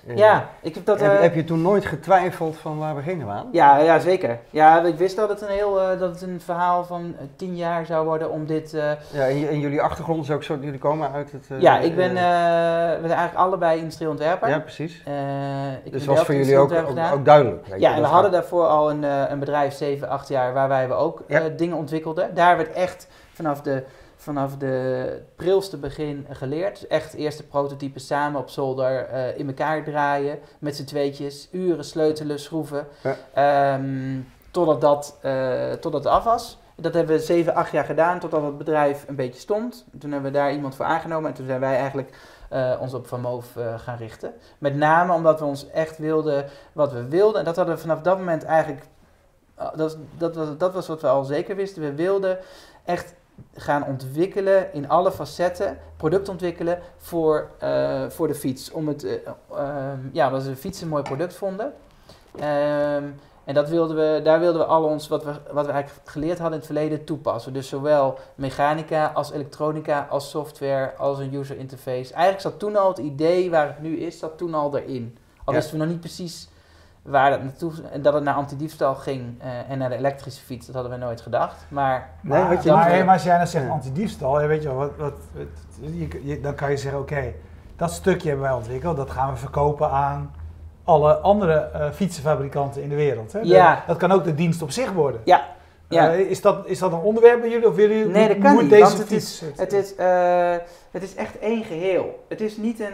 [0.08, 1.00] Uh, ja, ik heb dat...
[1.00, 3.48] Heb, uh, heb, je toen nooit getwijfeld van waar beginnen we aan?
[3.52, 4.40] Ja, ja zeker.
[4.50, 7.86] Ja, ik wist dat het een heel, uh, dat het een verhaal van tien jaar
[7.86, 8.72] zou worden om dit...
[8.72, 11.48] ja, en, en, jullie achtergrond is ook zo, jullie komen uit het...
[11.60, 14.50] ja, ik ben, we zijn eigenlijk allebei industrieel ontwerper.
[14.50, 15.04] Ja, precies.
[15.84, 17.66] ik dus was voor jullie ook, ook, ook, duidelijk.
[17.78, 21.24] Ja, en we hadden daarvoor al een, een bedrijf, 7, 8 jaar, waarbij we ook
[21.28, 21.50] ja.
[21.50, 22.34] dingen ontwikkelden.
[22.34, 23.84] Daar werd echt vanaf de
[24.26, 26.88] vanaf de prilste begin geleerd.
[26.88, 30.40] Echt eerste prototype samen op zolder uh, in elkaar draaien.
[30.60, 32.88] Met z'n tweetjes, uren sleutelen, schroeven.
[33.34, 33.76] Ja.
[33.76, 36.58] Um, totdat, dat, uh, totdat het af was.
[36.76, 39.86] Dat hebben we zeven, acht jaar gedaan totdat het bedrijf een beetje stond.
[40.00, 42.18] Toen hebben we daar iemand voor aangenomen en toen zijn wij eigenlijk
[42.54, 44.34] uh, ons op Van Moof uh, gaan richten.
[44.58, 47.40] Met name omdat we ons echt wilden wat we wilden.
[47.40, 48.86] En dat hadden we vanaf dat moment eigenlijk,
[49.76, 51.82] dat, dat, was, dat was wat we al zeker wisten.
[51.82, 52.38] We wilden
[52.86, 53.14] echt
[53.54, 57.50] gaan ontwikkelen in alle facetten, product ontwikkelen voor,
[58.10, 58.72] voor de fiets.
[58.72, 61.74] Om het, ehm, ja, omdat we de fiets een mooi product vonden.
[62.36, 66.10] Um, en dat wilden we, daar wilden we al ons, wat we, wat we eigenlijk
[66.10, 67.54] geleerd hadden in het verleden, toepassen.
[67.54, 72.14] Dus zowel mechanica als elektronica, als software, als een user interface.
[72.14, 75.18] Eigenlijk zat toen al het idee waar het nu is, zat toen al erin.
[75.44, 76.50] Al wisten we nog niet precies
[77.06, 77.72] waar dat naartoe...
[77.92, 81.06] En dat het naar antidiefstal ging uh, en naar de elektrische fiets, dat hadden we
[81.06, 81.66] nooit gedacht.
[81.68, 85.14] Maar, nee, maar, je, maar, maar als jij nou zegt antidiefstal, weet je wat, wat,
[86.24, 87.34] je, dan kan je zeggen, oké,
[87.76, 90.34] dat stukje hebben wij ontwikkeld, dat gaan we verkopen aan
[90.84, 93.34] alle andere uh, fietsenfabrikanten in de wereld.
[93.34, 93.40] Hè?
[93.40, 93.84] Ja.
[93.88, 95.22] dat kan ook de dienst op zich worden.
[95.24, 95.46] Ja.
[95.90, 96.16] Ja.
[96.16, 97.68] Uh, is, dat, is dat een onderwerp bij jullie?
[97.68, 100.56] Of willen jullie nee, dat kan niet, deze het is, het, is, uh,
[100.92, 102.24] het is echt één geheel.
[102.28, 102.94] Het is niet een,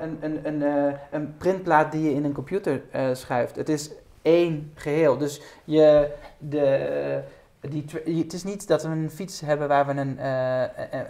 [0.00, 3.56] een, een, een, een printplaat die je in een computer schuift.
[3.56, 3.90] Het is
[4.22, 5.18] één geheel.
[5.18, 7.20] Dus je, de,
[7.60, 10.18] die, het is niet dat we een fiets hebben waar we een,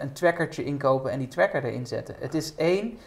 [0.01, 2.15] een trackertje inkopen en die tracker erin zetten.
[2.19, 2.97] Het is één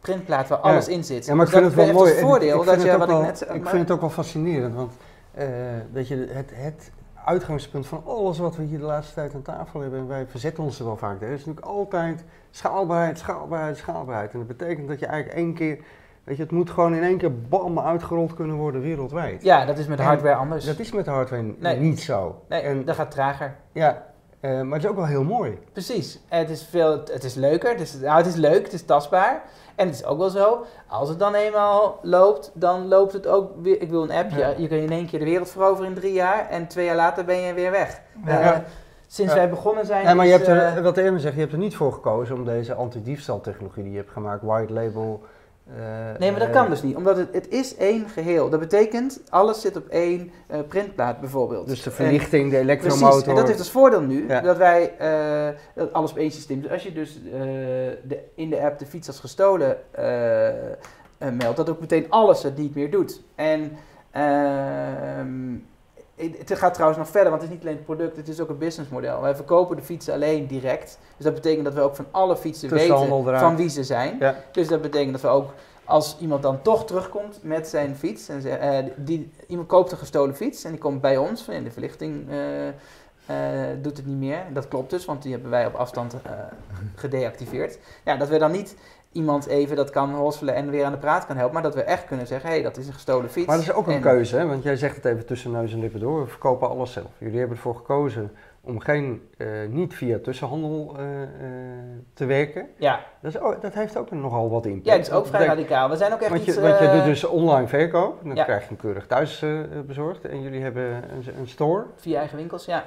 [0.00, 1.26] printplaat waar alles in zit.
[1.26, 2.10] Ja, maar ik vind het wel mooi.
[2.10, 4.92] Het voordeel dat je, wat ik net Ik vind het ook wel fascinerend, want
[5.38, 5.44] uh,
[5.92, 6.90] dat je het, het
[7.26, 10.64] uitgangspunt van alles wat we hier de laatste tijd aan tafel hebben, en wij verzetten
[10.64, 14.32] ons er wel vaak tegen, is natuurlijk altijd schaalbaarheid, schaalbaarheid, schaalbaarheid.
[14.32, 15.78] En dat betekent dat je eigenlijk één keer,
[16.24, 19.42] weet je, het moet gewoon in één keer bam uitgerold kunnen worden wereldwijd.
[19.42, 20.64] Ja, dat is met hardware anders.
[20.64, 21.78] Dat is met hardware nee.
[21.78, 22.42] niet zo.
[22.48, 23.54] Nee, en, dat gaat trager.
[23.72, 24.06] Ja,
[24.46, 25.58] uh, maar het is ook wel heel mooi.
[25.72, 26.20] Precies.
[26.28, 27.70] Het is, veel, het is leuker.
[27.70, 29.42] Het is, nou, het is leuk, het is tastbaar.
[29.74, 33.50] En het is ook wel zo, als het dan eenmaal loopt, dan loopt het ook
[33.62, 33.80] weer.
[33.82, 34.54] Ik wil een appje.
[34.56, 37.24] Je kan in één keer de wereld veroveren in drie jaar en twee jaar later
[37.24, 38.00] ben je weer weg.
[38.24, 38.52] Ja.
[38.52, 38.58] Uh,
[39.06, 40.04] sinds wij begonnen zijn.
[40.04, 42.34] Ja, maar je hebt er, uh, wat Erwin zegt, je hebt er niet voor gekozen
[42.34, 45.22] om deze anti-diefstaltechnologie die je hebt gemaakt, white label.
[45.68, 48.50] Uh, nee, maar dat kan dus niet, omdat het, het is één geheel.
[48.50, 51.68] Dat betekent, alles zit op één uh, printplaat bijvoorbeeld.
[51.68, 53.08] Dus de verlichting, en, de elektromotor.
[53.08, 54.40] Precies, en dat heeft als voordeel nu, ja.
[54.40, 54.92] dat wij
[55.74, 56.60] dat alles op één systeem...
[56.60, 59.76] Dus als je dus de, in de app de fiets als gestolen
[61.18, 63.22] meldt, dat ook meteen alles het niet meer doet.
[63.34, 63.72] En
[64.10, 65.54] ehm,
[66.16, 68.48] het gaat trouwens nog verder, want het is niet alleen het product, het is ook
[68.48, 69.20] een businessmodel.
[69.20, 70.98] Wij verkopen de fietsen alleen direct.
[71.16, 74.16] Dus dat betekent dat we ook van alle fietsen weten van wie ze zijn.
[74.20, 74.36] Ja.
[74.52, 75.52] Dus dat betekent dat we ook,
[75.84, 79.98] als iemand dan toch terugkomt met zijn fiets, en ze, uh, die, iemand koopt een
[79.98, 82.74] gestolen fiets en die komt bij ons, van de verlichting uh, uh,
[83.82, 84.42] doet het niet meer.
[84.52, 86.14] Dat klopt dus, want die hebben wij op afstand
[86.94, 87.78] gedeactiveerd.
[88.04, 88.76] Ja, dat we dan niet
[89.16, 91.54] iemand even dat kan hosselen en weer aan de praat kan helpen.
[91.54, 93.46] Maar dat we echt kunnen zeggen, hé, hey, dat is een gestolen fiets.
[93.46, 94.46] Maar dat is ook een keuze, hè?
[94.46, 96.20] want jij zegt het even tussen neus en lippen door.
[96.20, 97.10] We verkopen alles zelf.
[97.18, 101.28] Jullie hebben ervoor gekozen om geen, uh, niet via tussenhandel uh, uh,
[102.14, 102.68] te werken.
[102.76, 103.00] Ja.
[103.20, 104.86] Dat, is ook, dat heeft ook nogal wat impact.
[104.86, 105.90] Ja, dat is ook vrij radicaal.
[105.90, 108.44] We zijn ook echt want je, iets, Want je doet dus online verkoop, dan ja.
[108.44, 109.44] krijg je hem keurig thuis
[109.86, 110.24] bezorgd.
[110.24, 111.84] En jullie hebben een, een store.
[111.96, 112.84] Via eigen winkels, ja.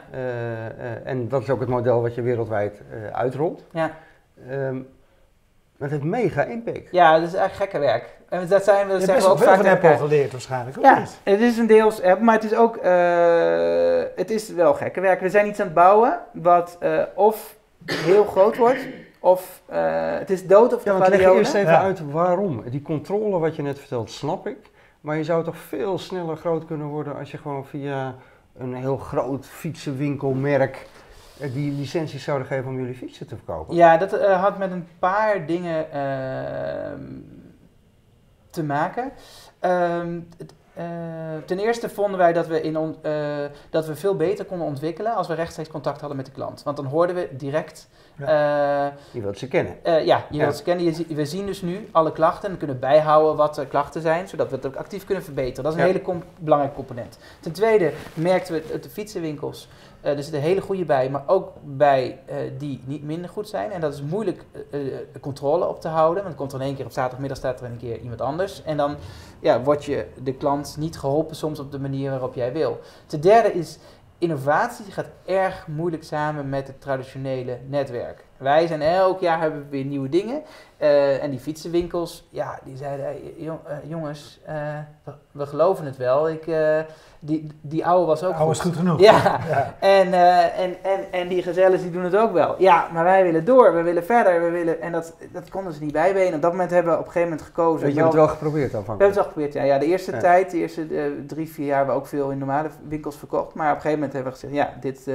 [1.04, 3.64] en dat is ook het model wat je wereldwijd uitrolt.
[3.72, 3.92] Ja.
[4.52, 4.88] Um,
[5.80, 6.92] dat heeft mega impact.
[6.92, 8.18] Ja, dat is echt gekke werk.
[8.30, 10.78] En dat zijn we, dat zeggen we ook vaak van Apple geleerd waarschijnlijk.
[10.82, 15.00] Ja, het is een deels app, maar het is ook, uh, het is wel gekke
[15.00, 15.20] werk.
[15.20, 18.88] We zijn iets aan het bouwen wat uh, of heel groot wordt,
[19.20, 19.78] of uh,
[20.18, 21.82] het is dood of ja, want leg eerst even ja.
[21.82, 22.64] uit waarom.
[22.70, 24.58] Die controle wat je net vertelt, snap ik.
[25.02, 28.16] Maar je zou toch veel sneller groot kunnen worden als je gewoon via
[28.58, 31.09] een heel groot fietsenwinkelmerk eh,
[31.48, 33.76] die licenties zouden geven om jullie fietsen te verkopen?
[33.76, 37.08] Ja, dat uh, had met een paar dingen uh,
[38.50, 39.12] te maken.
[39.62, 40.86] Um, het, uh,
[41.46, 42.96] ten eerste vonden wij dat we, in on,
[43.70, 46.64] dat we veel beter konden ontwikkelen als we rechtstreeks contact hadden met de klant.
[46.64, 47.90] Want dan hoorden we direct.
[48.18, 48.94] Ja.
[49.12, 49.76] je wilt ze kennen.
[49.84, 50.44] ja, je ja.
[50.44, 50.86] wilt ze kennen.
[50.86, 54.50] Je, we zien dus nu alle klachten en kunnen bijhouden wat de klachten zijn, zodat
[54.50, 55.64] we het ook actief kunnen verbeteren.
[55.64, 55.92] Dat is een ja.
[55.92, 57.18] hele com belangrijke component.
[57.40, 59.68] Ten tweede merkten we uit de fietsenwinkels
[60.04, 63.50] uh, er zit een hele goede bij, maar ook bij uh, die niet minder goed
[63.50, 63.72] zijn.
[63.72, 66.24] En dat is moeilijk uh, controle op te houden.
[66.24, 68.64] Want komt er in één keer op zaterdagmiddag staat er een keer iemand anders.
[68.64, 68.96] En dan
[69.40, 72.80] ja, wordt je de klant niet geholpen soms op de manier waarop jij wil.
[73.06, 73.80] Ten derde is
[74.18, 78.26] innovatie gaat erg moeilijk samen met het traditionele netwerk.
[78.38, 80.44] Wij zijn elk jaar hebben we weer nieuwe dingen.
[80.82, 84.56] Uh, en die fietsenwinkels, ja, die zeiden, hey, jong, uh, jongens, uh,
[85.04, 86.30] we, we, geloven het wel.
[86.30, 86.46] Ik,
[87.20, 88.56] die, die oude was ook oude goed.
[88.56, 89.00] is goed genoeg.
[89.00, 89.76] Ja, ja.
[89.80, 90.14] En,
[90.54, 92.56] en, en, en die gezellen die doen het ook wel.
[92.58, 94.82] Ja, maar wij willen door, we willen verder, we willen...
[94.82, 96.34] En dat, dat konden ze niet bijbenen.
[96.34, 97.88] Op dat moment hebben we op een gegeven moment gekozen.
[97.88, 98.82] je hebt het wel geprobeerd dan?
[98.82, 99.64] We hebben het wel geprobeerd, ja.
[99.64, 100.88] ja de eerste tijd, de eerste
[101.28, 103.54] drie, vier jaar hebben we ook veel in normale winkels verkocht.
[103.54, 105.08] Maar op een gegeven moment hebben we gezegd, ja, dit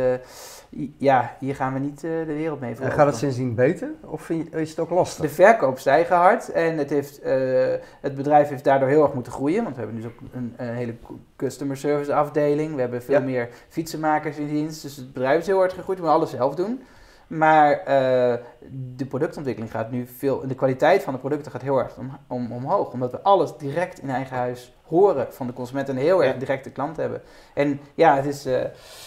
[0.98, 4.31] ja, hier gaan we niet uh, de wereld mee En gaat het sindsdien beter of
[4.31, 5.24] is het ook lastig?
[5.59, 9.62] Verkoop stijgen hard en het, heeft, uh, het bedrijf heeft daardoor heel erg moeten groeien.
[9.62, 10.95] Want we hebben dus ook een, een hele
[11.37, 12.75] customer service afdeling.
[12.75, 13.25] We hebben veel ja.
[13.25, 14.83] meer fietsenmakers in dienst.
[14.83, 15.99] Dus het bedrijf is heel hard gegroeid.
[15.99, 16.83] We moeten alles zelf doen.
[17.27, 17.85] Maar uh,
[18.97, 20.47] de productontwikkeling gaat nu veel.
[20.47, 22.93] De kwaliteit van de producten gaat heel erg om, om, omhoog.
[22.93, 26.71] Omdat we alles direct in eigen huis horen van de consument en heel erg directe
[26.71, 27.23] klant hebben.
[27.55, 28.61] En ja, het is, uh,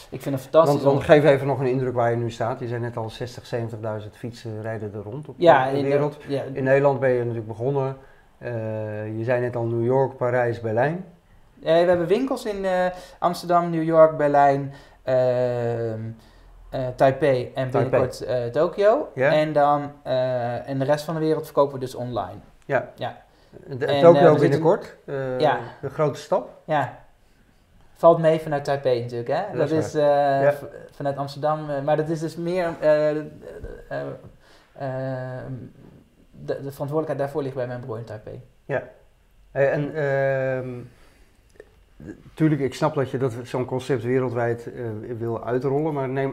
[0.10, 0.84] ik vind het fantastisch.
[0.84, 2.60] Want, geef even nog een indruk waar je nu staat.
[2.60, 6.18] Je zei net al 60, 70.000 fietsen rijden er rond op ja, de wereld.
[6.28, 6.44] In, ja.
[6.54, 7.98] in Nederland ben je natuurlijk begonnen.
[8.42, 8.50] Uh,
[9.18, 11.06] je zei net al New York, Parijs, Berlijn.
[11.60, 12.66] we hebben winkels in
[13.20, 14.74] Amsterdam, New York, Berlijn,
[16.70, 19.10] ehm, Taipei en binnenkort Tokio.
[19.14, 19.34] Yeah.
[19.34, 19.92] En dan
[20.66, 22.40] en de rest van de wereld verkopen we dus online.
[22.66, 22.92] Ja.
[22.96, 23.18] ja.
[24.02, 25.60] Tokio uh, binnenkort, uh, ja.
[25.82, 26.50] de grote stap.
[26.64, 27.00] Ja,
[27.94, 29.30] valt mee vanuit Taipei natuurlijk.
[29.30, 29.58] Hè?
[29.58, 30.02] Dat, dat is, uh,
[30.42, 30.54] ja.
[30.92, 32.76] vanuit Amsterdam, maar dat is dus meer.
[32.80, 33.28] de,
[36.46, 38.44] de, verantwoordelijkheid daarvoor ligt bij mijn broer in Taipei.
[38.66, 38.84] Ja,
[39.52, 39.94] en
[42.24, 44.70] natuurlijk, ik snap dat je dat zo'n concept wereldwijd
[45.18, 46.30] wil uitrollen, maar neem,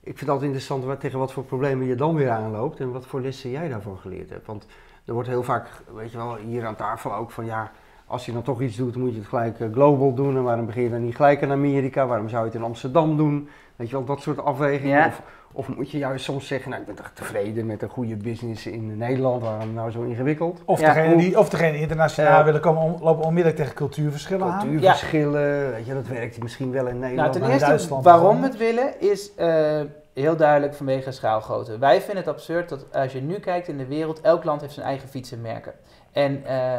[0.00, 2.92] ik vind het altijd interessant wat, tegen wat voor problemen je dan weer aanloopt en
[2.92, 4.46] wat voor lessen jij daarvan geleerd hebt.
[4.46, 4.66] Want
[5.04, 7.72] er wordt heel vaak, weet je wel, hier aan tafel ook van ja,
[8.06, 10.36] als je dan toch iets doet, moet je het gelijk uh, global doen.
[10.36, 12.06] En waarom begin je dan niet gelijk in Amerika?
[12.06, 13.48] Waarom zou je het in Amsterdam doen?
[13.78, 15.06] Weet je wel, dat soort afwegingen.
[15.06, 18.16] Of, of, moet je juist soms zeggen, nou ik ben toch tevreden met een goede
[18.16, 20.62] business in Nederland, waarom nou zo ingewikkeld?
[20.64, 24.60] Of, degene, die, of degene die internationaal willen komen, om, lopen onmiddellijk tegen cultuurverschillen aan.
[24.60, 27.34] Cultuurverschillen, weet je, dat werkt misschien wel in Nederland.
[27.34, 29.30] Nou, ten eerste, Duitsland waarom we het willen, is...
[29.38, 29.80] Uh,
[30.12, 31.78] heel duidelijk vanwege schaalgrootte.
[31.78, 34.72] Wij vinden het absurd dat als je nu kijkt in de wereld, elk land heeft
[34.72, 35.72] zijn eigen fietsenmerken.
[36.12, 36.74] En uh,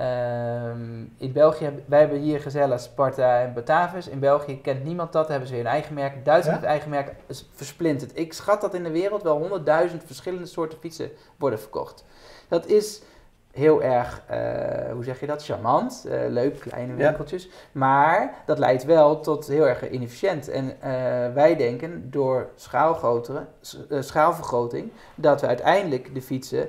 [0.00, 0.70] uh,
[1.16, 4.08] in België, wij hebben hier gezellig Sparta en Batavus.
[4.08, 6.24] In België kent niemand dat, hebben ze weer een eigen merk.
[6.24, 7.14] Duitsland heeft eigen merk,
[7.54, 8.18] versplinterd.
[8.18, 12.04] Ik schat dat in de wereld wel honderdduizend verschillende soorten fietsen worden verkocht.
[12.48, 13.02] Dat is
[13.52, 17.48] heel erg, uh, hoe zeg je dat, charmant, uh, leuk, kleine winkeltjes.
[17.72, 20.48] Maar dat leidt wel tot heel erg inefficiënt.
[20.48, 20.72] En uh,
[21.34, 22.50] wij denken door
[24.00, 26.68] schaalvergroting dat we uiteindelijk de fietsen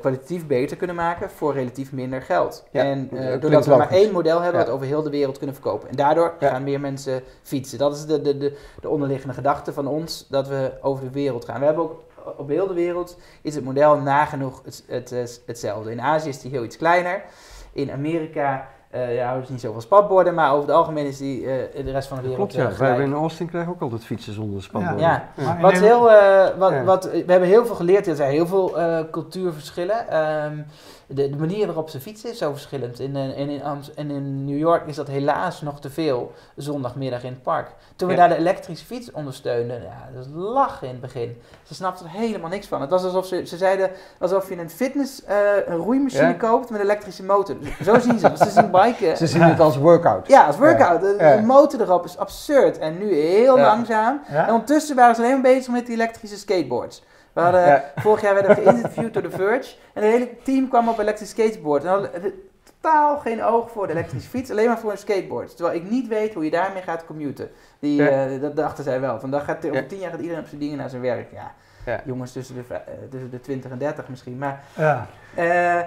[0.00, 2.64] kwalitatief beter kunnen maken voor relatief minder geld.
[2.70, 3.08] Ja, en
[3.40, 4.66] doordat we maar één model hebben ja.
[4.66, 5.88] wat over heel de wereld kunnen verkopen.
[5.88, 6.48] En daardoor ja.
[6.48, 7.78] gaan meer mensen fietsen.
[7.78, 11.44] Dat is de, de, de, de onderliggende gedachte van ons, dat we over de wereld
[11.44, 11.58] gaan.
[11.58, 12.04] We hebben ook
[12.36, 15.90] op heel de wereld is het model nagenoeg het, het, hetzelfde.
[15.90, 17.22] In Azië is die heel iets kleiner.
[17.72, 21.52] In Amerika uh, ja, ze niet zoveel spatborden, maar over het algemeen is die uh,
[21.84, 22.52] de rest van de wereld.
[22.52, 22.78] Klopt, ja.
[22.78, 25.00] Wij in Austin krijgen ook altijd fietsen zonder spatborden.
[25.00, 25.60] Ja, ja.
[25.60, 28.06] Wat heel, uh, wat, wat, we hebben heel veel geleerd.
[28.06, 28.76] Er zijn heel veel
[29.10, 30.16] cultuurverschillen.
[30.44, 30.66] Um,
[31.06, 33.00] de, de, manier waarop ze fietsen is zo verschillend.
[33.00, 33.60] In, in, in,
[33.94, 37.70] en in New York is dat helaas nog te veel zondagmiddag in het park.
[37.96, 41.42] Toen we daar de elektrische fiets ondersteunden, ja, dat was lachen in het begin.
[41.62, 42.80] Ze snapten er helemaal niks van.
[42.80, 46.80] Het was alsof ze, ze zeiden alsof je een fitness, uh, een roeimachine koopt met
[46.80, 47.56] een elektrische motor.
[47.82, 48.38] Zo zien ze het.
[48.38, 49.16] Ze zien biken.
[49.16, 50.26] Ze zien het als workout.
[50.28, 51.00] Ja, als workout.
[51.00, 52.78] De, motor erop is absurd.
[52.78, 54.20] En nu heel langzaam.
[54.26, 57.04] En ondertussen waren ze alleen maar bezig met die elektrische skateboards.
[57.32, 59.74] We hadden, Vorig jaar werden we geïnterviewd door The Verge.
[59.92, 61.84] En het hele team kwam op elektrisch skateboard.
[61.84, 62.10] En hadden
[62.80, 65.56] totaal geen oog voor de elektrische fiets, alleen maar voor een skateboard.
[65.56, 67.50] Terwijl ik niet weet hoe je daarmee gaat commuten.
[67.78, 68.28] Die, ja.
[68.28, 69.20] uh, dat dachten zij wel.
[69.20, 71.32] Van dan gaat, over tien jaar gaat iedereen op zijn dingen naar zijn werk.
[71.32, 71.52] Ja,
[71.86, 72.00] ja.
[72.04, 72.76] jongens tussen de, uh,
[73.10, 74.38] tussen de 20 en 30 misschien.
[74.38, 75.06] Maar, ja.
[75.38, 75.80] Uh,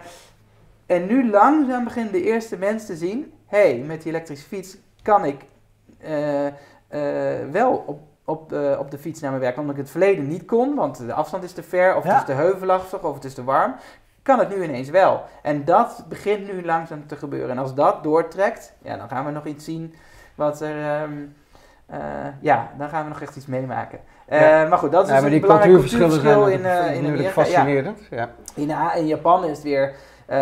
[0.90, 3.34] en nu langzaam beginnen de eerste mensen te zien...
[3.46, 5.46] hé, hey, met die elektrische fiets kan ik
[7.52, 8.00] wel op
[8.30, 9.58] op, uh, op de fiets naar mijn werk.
[9.58, 12.26] Omdat ik het verleden niet kon, want de afstand is te ver, of het is
[12.26, 13.76] te heuvelachtig, of het is te warm.
[14.22, 15.22] Kan het nu ineens wel.
[15.42, 17.50] En dat begint nu langzaam te gebeuren.
[17.50, 19.96] En als dat doortrekt, ja, dan gaan we nog iets zien
[20.36, 21.02] wat er.
[21.02, 21.36] Um,
[21.92, 21.98] uh,
[22.42, 24.00] ja, dan gaan we nog echt iets meemaken.
[24.30, 26.60] Maar goed, dat is ja, dus een belangrijk cultuurverschil in,
[26.94, 27.30] in Amerika.
[27.30, 28.00] Fascinerend.
[28.10, 28.30] Ja.
[28.56, 29.94] In, in Japan is het weer
[30.30, 30.36] uh,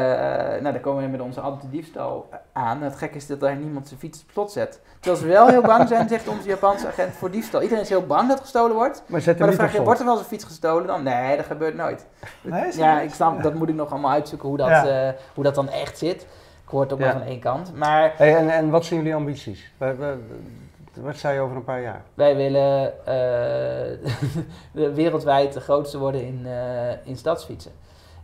[0.62, 2.82] nou, dan komen we met onze anti-diefstal aan.
[2.82, 4.82] Het gekke is dat daar niemand zijn fiets op slot zet.
[5.00, 7.62] Terwijl ze wel heel bang zijn, zegt onze Japanse agent, voor diefstal.
[7.62, 9.04] Iedereen is heel bang dat gestolen wordt.
[9.08, 11.04] Maar, maar dan vraag je, wordt er wel een fiets gestolen dan?
[11.04, 12.06] Nee, dat gebeurt nooit.
[12.42, 15.08] Nee, ja, ik snap, dat moet ik nog allemaal uitzoeken hoe dat, ja.
[15.08, 16.22] uh, hoe dat dan echt zit.
[16.64, 17.76] Ik hoor het ook maar van één kant.
[17.76, 19.72] Maar, hey, en, en wat zijn jullie ambities?
[21.02, 22.02] Wat zei je over een paar jaar?
[22.14, 22.94] Wij willen
[24.74, 26.48] uh, wereldwijd de grootste worden in,
[27.04, 27.72] in stadsfietsen.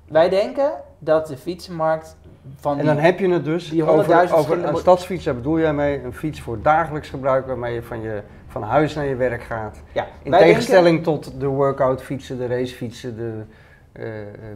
[0.08, 0.72] Wij denken
[1.04, 2.18] dat de fietsenmarkt
[2.56, 3.88] van En dan die, heb je het dus die 100.000
[4.34, 8.02] over, een stadsfiets, daar bedoel jij mee een fiets voor dagelijks gebruik waarmee je van,
[8.02, 9.78] je van huis naar je werk gaat.
[9.94, 13.44] ja, In tegenstelling tot de workout fietsen, de racefietsen, de,
[13.92, 14.04] eh,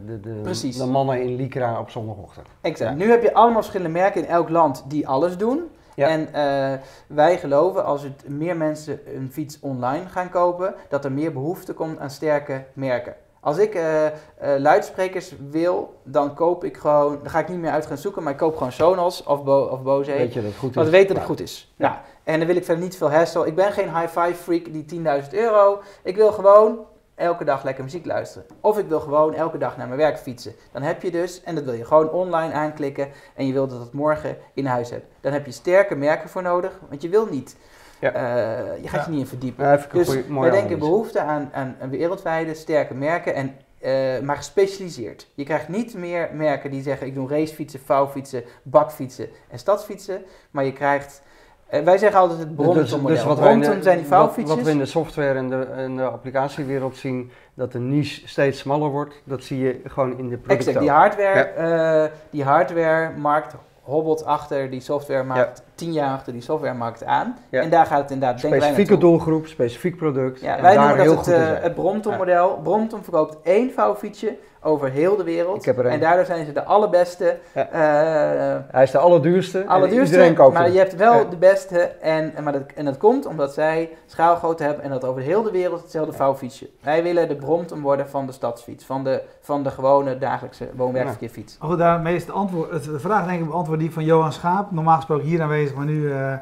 [0.06, 0.76] de, de, Precies.
[0.76, 2.46] de mannen in Lycra op zondagochtend.
[2.60, 2.90] exact.
[2.90, 2.96] Ja.
[3.04, 5.62] Nu heb je allemaal verschillende merken in elk land die alles doen.
[5.94, 6.08] Ja.
[6.08, 11.12] En eh, wij geloven als het meer mensen een fiets online gaan kopen, dat er
[11.12, 13.14] meer behoefte komt aan sterke merken.
[13.48, 14.12] Als ik eh, eh,
[14.58, 18.32] luidsprekers wil, dan koop ik gewoon, dan ga ik niet meer uit gaan zoeken, maar
[18.32, 20.12] ik koop gewoon Sonos of, Bo of Bose.
[20.12, 20.74] Weet je dat het goed is?
[20.74, 21.22] Want we weten dat Ja.
[21.22, 21.72] het goed is.
[21.76, 21.88] Ja.
[21.88, 23.46] Nou, en dan wil ik verder niet veel hassle.
[23.46, 25.80] Ik ben geen high-five freak die 10.000 euro.
[26.02, 26.78] Ik wil gewoon
[27.14, 28.46] elke dag lekker muziek luisteren.
[28.60, 30.52] Of ik wil gewoon elke dag naar mijn werk fietsen.
[30.72, 33.08] Dan heb je dus, en dat wil je gewoon online aanklikken.
[33.34, 35.06] En je wil dat het morgen in huis hebt.
[35.20, 36.78] Dan heb je sterke merken voor nodig.
[36.88, 37.56] Want je wil niet,
[38.00, 38.12] Ja.
[38.12, 39.04] eh, je gaat Ja.
[39.04, 39.64] je niet in verdiepen.
[39.66, 44.36] Ja, Dus goeie- wij mooie denken behoefte aan, aan, wereldwijde sterke merken, en, eh, maar
[44.36, 45.26] gespecialiseerd.
[45.34, 50.22] Je krijgt niet meer merken die zeggen ik doe racefietsen, vouwfietsen, bakfietsen en stadsfietsen.
[50.50, 51.22] Maar je krijgt,
[51.66, 53.26] eh, wij zeggen altijd het Brompton model.
[53.26, 54.56] wat wij in de- Brompton zijn die wat- vouwfietsjes.
[54.56, 58.58] Wat we in de software en de, en de applicatiewereld zien, dat de niche steeds
[58.58, 60.56] smaller wordt, dat zie je gewoon in de producten.
[60.56, 63.54] Exact, die hardware, eh, die hardware-markt
[63.88, 67.36] hobbelt achter die software-markt, tien jaar achter die software-markt aan.
[67.50, 67.62] Ja.
[67.62, 70.40] En daar gaat het inderdaad, denken Specifieke doelgroep, specifiek product.
[70.40, 71.62] Ja, en wij daar noemen dat het, zijn.
[71.62, 72.60] het Brompton-model.
[72.62, 75.56] Brompton verkoopt één vouwfietsje over heel de wereld.
[75.56, 75.90] Ik heb er een.
[75.90, 77.38] En daardoor zijn ze de allerbeste.
[77.54, 77.68] Ja.
[77.70, 79.58] eh, Hij is de allerduurste.
[79.60, 80.72] en allerduurste, Iedereen koopt maar hem.
[80.72, 81.24] je hebt wel Ja.
[81.24, 81.78] de beste.
[81.80, 85.42] En, en, maar dat, en dat komt omdat zij schaalgrootte hebben en dat over heel
[85.42, 86.68] de wereld hetzelfde vouwfietsje.
[86.82, 88.84] Wij willen de Brompton worden van de stadsfiets.
[88.84, 91.58] Van de, van de gewone dagelijkse woon-werkverkeerfiets.
[91.58, 94.32] Maar goed, daarmee is het antwoord, het, de vraag denk ik beantwoord die van Johan
[94.32, 94.70] Schaap.
[94.70, 96.32] Normaal gesproken hier aanwezig, maar nu eh,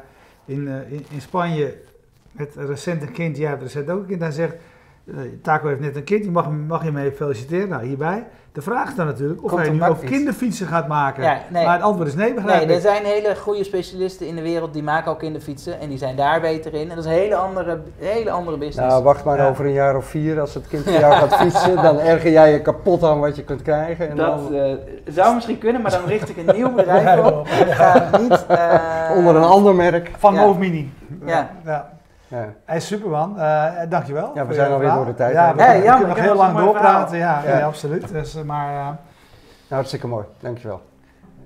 [0.45, 1.75] in, eh, in, in Spanje
[2.31, 3.37] met recent een kind.
[3.37, 4.21] Jij hebt recent ook een kind.
[4.21, 4.55] Hij zegt,
[5.41, 7.69] Taco heeft net een kind, die mag, hem- mag je mee feliciteren.
[7.69, 8.25] Nou, hierbij.
[8.51, 11.23] De vraag is dan natuurlijk of Komt hij nu ook kinderfietsen gaat maken.
[11.23, 11.65] Ja, nee.
[11.65, 12.75] Maar het antwoord is nee, begrijp Nee, ik.
[12.75, 15.79] er zijn hele goede specialisten in de wereld die maken ook kinderfietsen.
[15.79, 16.81] En die zijn daar beter in.
[16.81, 18.89] En dat is een hele andere, hele andere business.
[18.93, 19.47] Nou, wacht maar Ja.
[19.49, 22.51] over een jaar of vier, als het kind voor jou gaat fietsen, dan erger jij
[22.51, 24.09] je kapot aan wat je kunt krijgen.
[24.09, 24.73] En dat dan eh,
[25.07, 27.47] zou misschien kunnen, maar dan richt ik een nieuw bedrijf Ja, op.
[27.47, 28.45] Ik ga niet...
[28.47, 28.79] eh,
[29.15, 30.11] onder een ander merk.
[30.17, 30.41] Van Ja.
[30.45, 30.91] Move Mini.
[31.25, 31.49] Ja.
[32.27, 32.75] Ja.
[32.75, 33.39] Is superman.
[33.39, 34.31] Eh dankjewel.
[34.33, 36.25] Ja, we zijn alweer door de tijd Ja, we kunnen, we jammer, kunnen ik nog
[36.25, 37.17] heel lang doorpraten.
[37.17, 37.61] Ja, Ja.
[37.65, 38.07] absoluut.
[38.11, 38.95] Dus, eh, maar eh, Nou,
[39.69, 40.81] hartstikke mooi, dankjewel.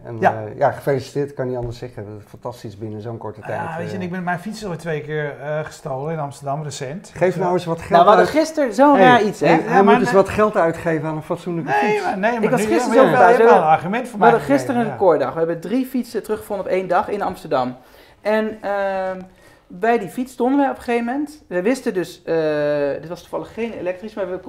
[0.06, 0.32] En Ja.
[0.32, 2.06] ja, ja gefeliciteerd, kan niet anders zeggen.
[2.06, 3.60] Dat is fantastisch binnen zo'n korte tijd.
[3.62, 7.12] ja, weet je, ik ben mijn fiets alweer twee keer eh, gestolen in Amsterdam, recent.
[7.15, 9.48] Geef nou eens wat geld Nou, we hadden gisteren zo'n Hey, raar iets, hè?
[9.48, 12.06] hey, Ja, hij maar moet eens wat geld uitgeven aan een fatsoenlijke Nee, fiets.
[12.06, 14.30] maar, nee, maar Ik was gisteren ja, zo We wel een argument voor We mij
[14.30, 15.32] hadden gisteren een recorddag.
[15.34, 17.76] We hebben drie fietsen teruggevonden op één dag in Amsterdam.
[18.22, 19.20] En ehm,
[19.73, 21.43] bij die fiets stonden we op een gegeven moment.
[21.47, 22.36] We wisten dus, eh,
[22.99, 24.39] dit was toevallig geen elektrisch, maar we,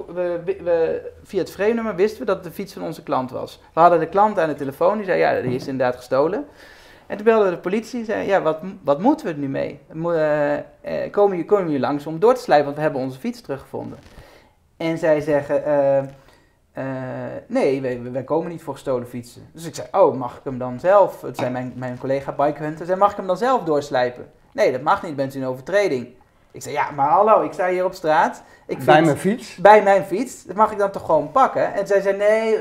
[0.63, 3.61] we, via het vreemdnummer wisten we dat het de fiets van onze klant was.
[3.73, 6.45] We hadden de klant aan de telefoon, die zei ja, die is inderdaad gestolen.
[7.07, 9.47] En toen belden we de politie en zei ja, wat, wat moeten we er nu
[9.47, 9.79] mee?
[9.91, 13.41] Mo- eh, komen, jullie- komen langs om door te slijpen, want we hebben onze fiets
[13.41, 13.97] teruggevonden.
[14.77, 15.63] En zij zeggen,
[17.47, 19.49] nee, wij, wij komen niet voor gestolen fietsen.
[19.53, 21.21] Dus ik zei, oh, mag ik hem dan zelf?
[21.21, 24.31] Het zei mijn, mijn collega Bike Hunter, zei, mag ik hem dan zelf doorslijpen?
[24.53, 26.07] Nee, dat mag niet, bent u in overtreding.
[26.51, 28.43] Ik zei, ja, maar hallo, ik sta hier op straat.
[28.67, 29.55] Ik vind, Bij mijn fiets.
[29.55, 31.73] bij mijn fiets, dat mag ik dan toch gewoon pakken?
[31.73, 32.57] En zij zei, nee,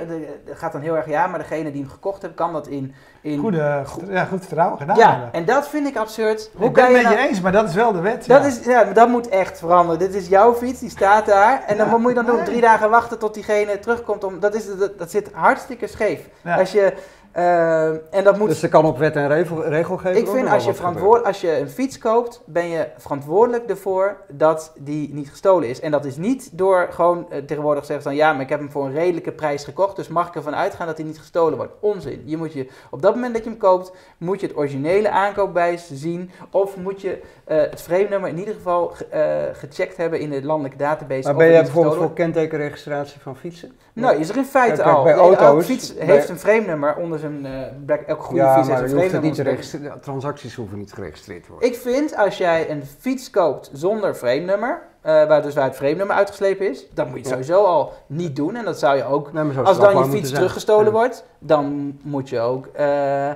[0.46, 2.94] dat gaat dan heel erg, ja, maar degene die hem gekocht heeft, kan dat in...
[3.20, 5.32] in Goede, goed, ja, goed vertrouwen gedaan ja, hebben.
[5.32, 6.50] en dat vind ik absurd.
[6.56, 8.26] Hoe ik ben het met je nou- eens, maar dat is wel de wet.
[8.26, 8.46] dat, ja.
[8.48, 9.98] is, ja, dat moet echt veranderen.
[9.98, 11.62] Dit is jouw fiets, die staat daar.
[11.66, 14.24] En dan moet je dan nog drie dagen wachten tot diegene terugkomt.
[14.24, 16.20] Om, dat, is, dat, dat zit hartstikke scheef.
[16.44, 16.94] Als je,
[17.32, 20.64] eh, en dat moet, Dus er kan op wet en regel, regelgeving ik vind als
[20.64, 25.68] je, verantwoord, als je een fiets koopt, ben je verantwoordelijk ervoor dat die niet gestolen
[25.68, 25.80] is.
[25.80, 28.70] En dat is niet door gewoon eh, tegenwoordig zeggen van ja, maar ik heb hem
[28.70, 31.72] voor een redelijke prijs gekocht, dus mag ik ervan uitgaan dat hij niet gestolen wordt.
[31.80, 32.22] Onzin.
[32.24, 35.90] Je moet je, op dat moment dat je hem koopt, moet je het originele aankoopbewijs
[35.92, 36.30] zien.
[36.50, 40.44] Of moet je eh, het vreemdnummer in ieder geval ge- eh, gecheckt hebben in de
[40.44, 41.22] landelijke database.
[41.22, 43.72] Maar ben jij bijvoorbeeld voor kentekenregistratie van fietsen?
[43.94, 45.02] Nou, is er in feite Kijk, al.
[45.04, 47.46] bij De- elke auto's- fiets bij- heeft een vreemdnummer onder zijn...
[47.46, 50.00] eh, elke goede ja, fiets heeft een registreren.
[50.00, 51.68] Transacties hoeven niet geregistreerd te worden.
[51.68, 56.16] Ik vind als jij een fiets koopt zonder vreemdnummer, eh, waar dus waar het vreemdnummer
[56.16, 58.56] uitgeslepen is, dan moet je het sowieso al niet doen.
[58.56, 62.40] En dat zou je ook, Nee, als dan je fiets teruggestolen wordt, dan moet je
[62.40, 63.30] ook, eh,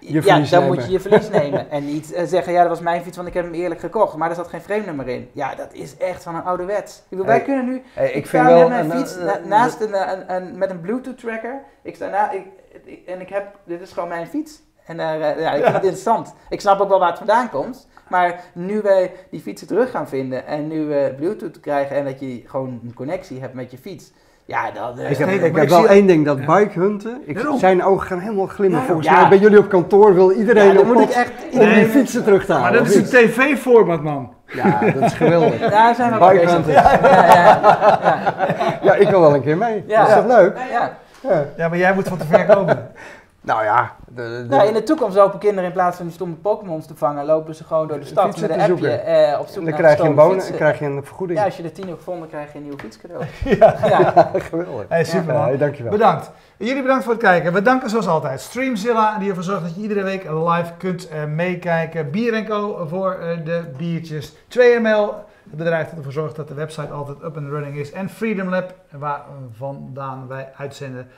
[0.00, 0.66] Je ja, dan nemen.
[0.66, 1.70] moet je je verlies nemen.
[1.70, 4.16] En niet eh, zeggen, ja, dat was mijn fiets, want ik heb hem eerlijk gekocht.
[4.16, 5.28] Maar er zat geen vreemdnummer in.
[5.32, 6.98] Ja, dat is echt van een oude wet.
[7.02, 8.68] Ik bedoel, wij kunnen nu Hey, ik, ik vind wel...
[8.68, 11.62] met mijn fiets na- een- naast een, een, een- met een Bluetooth tracker.
[11.82, 12.46] Ik sta na, ik,
[12.84, 14.62] ik- en ik heb, dit is gewoon mijn fiets.
[14.86, 16.34] En daar, eh, ja, ik vind het interessant.
[16.48, 17.88] Ik snap ook wel waar het vandaan komt.
[18.08, 22.20] Maar nu wij die fietsen terug gaan vinden en nu we Bluetooth krijgen en dat
[22.20, 24.12] je gewoon een connectie hebt met je fiets.
[24.46, 26.44] Ja, dat, uh, ik heb, nee, ik heb ik wel zie- één ding, dat Ja.
[26.58, 27.22] bike hunten.
[27.26, 27.58] Ik, Daarom.
[27.58, 28.80] zijn ogen gaan helemaal glimmen.
[28.80, 29.20] Ja, Volgens ja.
[29.20, 31.30] mij bij jullie op kantoor wil iedereen op moet ik echt...
[31.52, 32.70] om die fietsen terug te halen.
[32.70, 34.32] Maar dat is een tv-format, man.
[34.46, 35.58] Ja, dat is geweldig.
[35.70, 36.72] Daar zijn we.
[36.72, 38.34] Ja, ja, ja.
[38.82, 39.84] Ja, ik wil wel een keer mee.
[39.86, 40.06] Ja.
[40.08, 40.56] Is dat leuk?
[40.72, 40.96] ja.
[41.20, 41.44] Ja.
[41.56, 42.88] Ja, maar jij moet van te ver komen.
[43.46, 46.34] Nou ja, de, de- Nou, in de toekomst lopen kinderen in plaats van die stomme
[46.34, 49.06] Pokémons te vangen, lopen ze gewoon door de stad Fietsen met te een appje zoeken.
[49.06, 50.54] eh, op zoek dan naar krijg je, een bonus, fietsen.
[50.54, 51.38] krijg je een vergoeding.
[51.38, 53.24] Ja, als je er tien hebt gevonden, krijg je een nieuwe fiets cadeau.
[53.58, 53.76] ja.
[53.88, 54.30] Ja.
[54.50, 54.84] geweldig.
[54.88, 55.50] Hey, super, man.
[55.52, 55.92] Ja, dankjewel.
[55.92, 56.30] Bedankt.
[56.56, 57.52] Jullie bedankt voor het kijken.
[57.52, 61.24] We danken zoals altijd Streamzilla, die ervoor zorgt dat je iedere week live kunt eh,
[61.24, 62.10] meekijken.
[62.10, 64.32] Bier Co voor eh, de biertjes.
[64.32, 65.14] 2ML,
[65.50, 67.92] het bedrijf dat ervoor zorgt dat de website altijd up and running is.
[67.92, 69.20] En Freedom Lab, waar
[69.52, 71.08] vandaan wij uitzenden.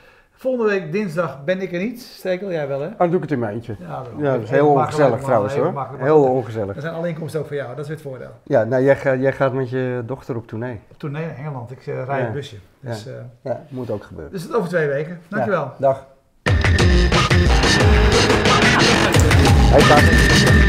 [0.40, 2.00] Volgende week dinsdag ben ik er niet.
[2.00, 2.86] Stekel, jij wel hè?
[2.86, 3.76] Oh, dan doe ik het in mijn eentje.
[3.78, 4.02] Ja.
[4.18, 5.86] Ja, dat is heel ongezellig trouwens hoor.
[5.98, 6.74] Heel ongezellig.
[6.76, 8.30] Er zijn alle inkomsten ook voor jou, dat is weer het voordeel.
[8.42, 10.80] Ja, nou jij, gaat- jij gaat met je dochter op tournee.
[10.90, 12.26] Op tournee naar Engeland, ik eh, rij Ja.
[12.26, 12.56] een busje.
[12.80, 13.12] Dus, eh,
[13.42, 14.32] Ja, moet ook gebeuren.
[14.32, 15.20] dus het over twee weken.
[15.28, 15.64] Dankjewel.
[15.64, 16.06] Ja, dag.
[19.70, 20.67] Hey.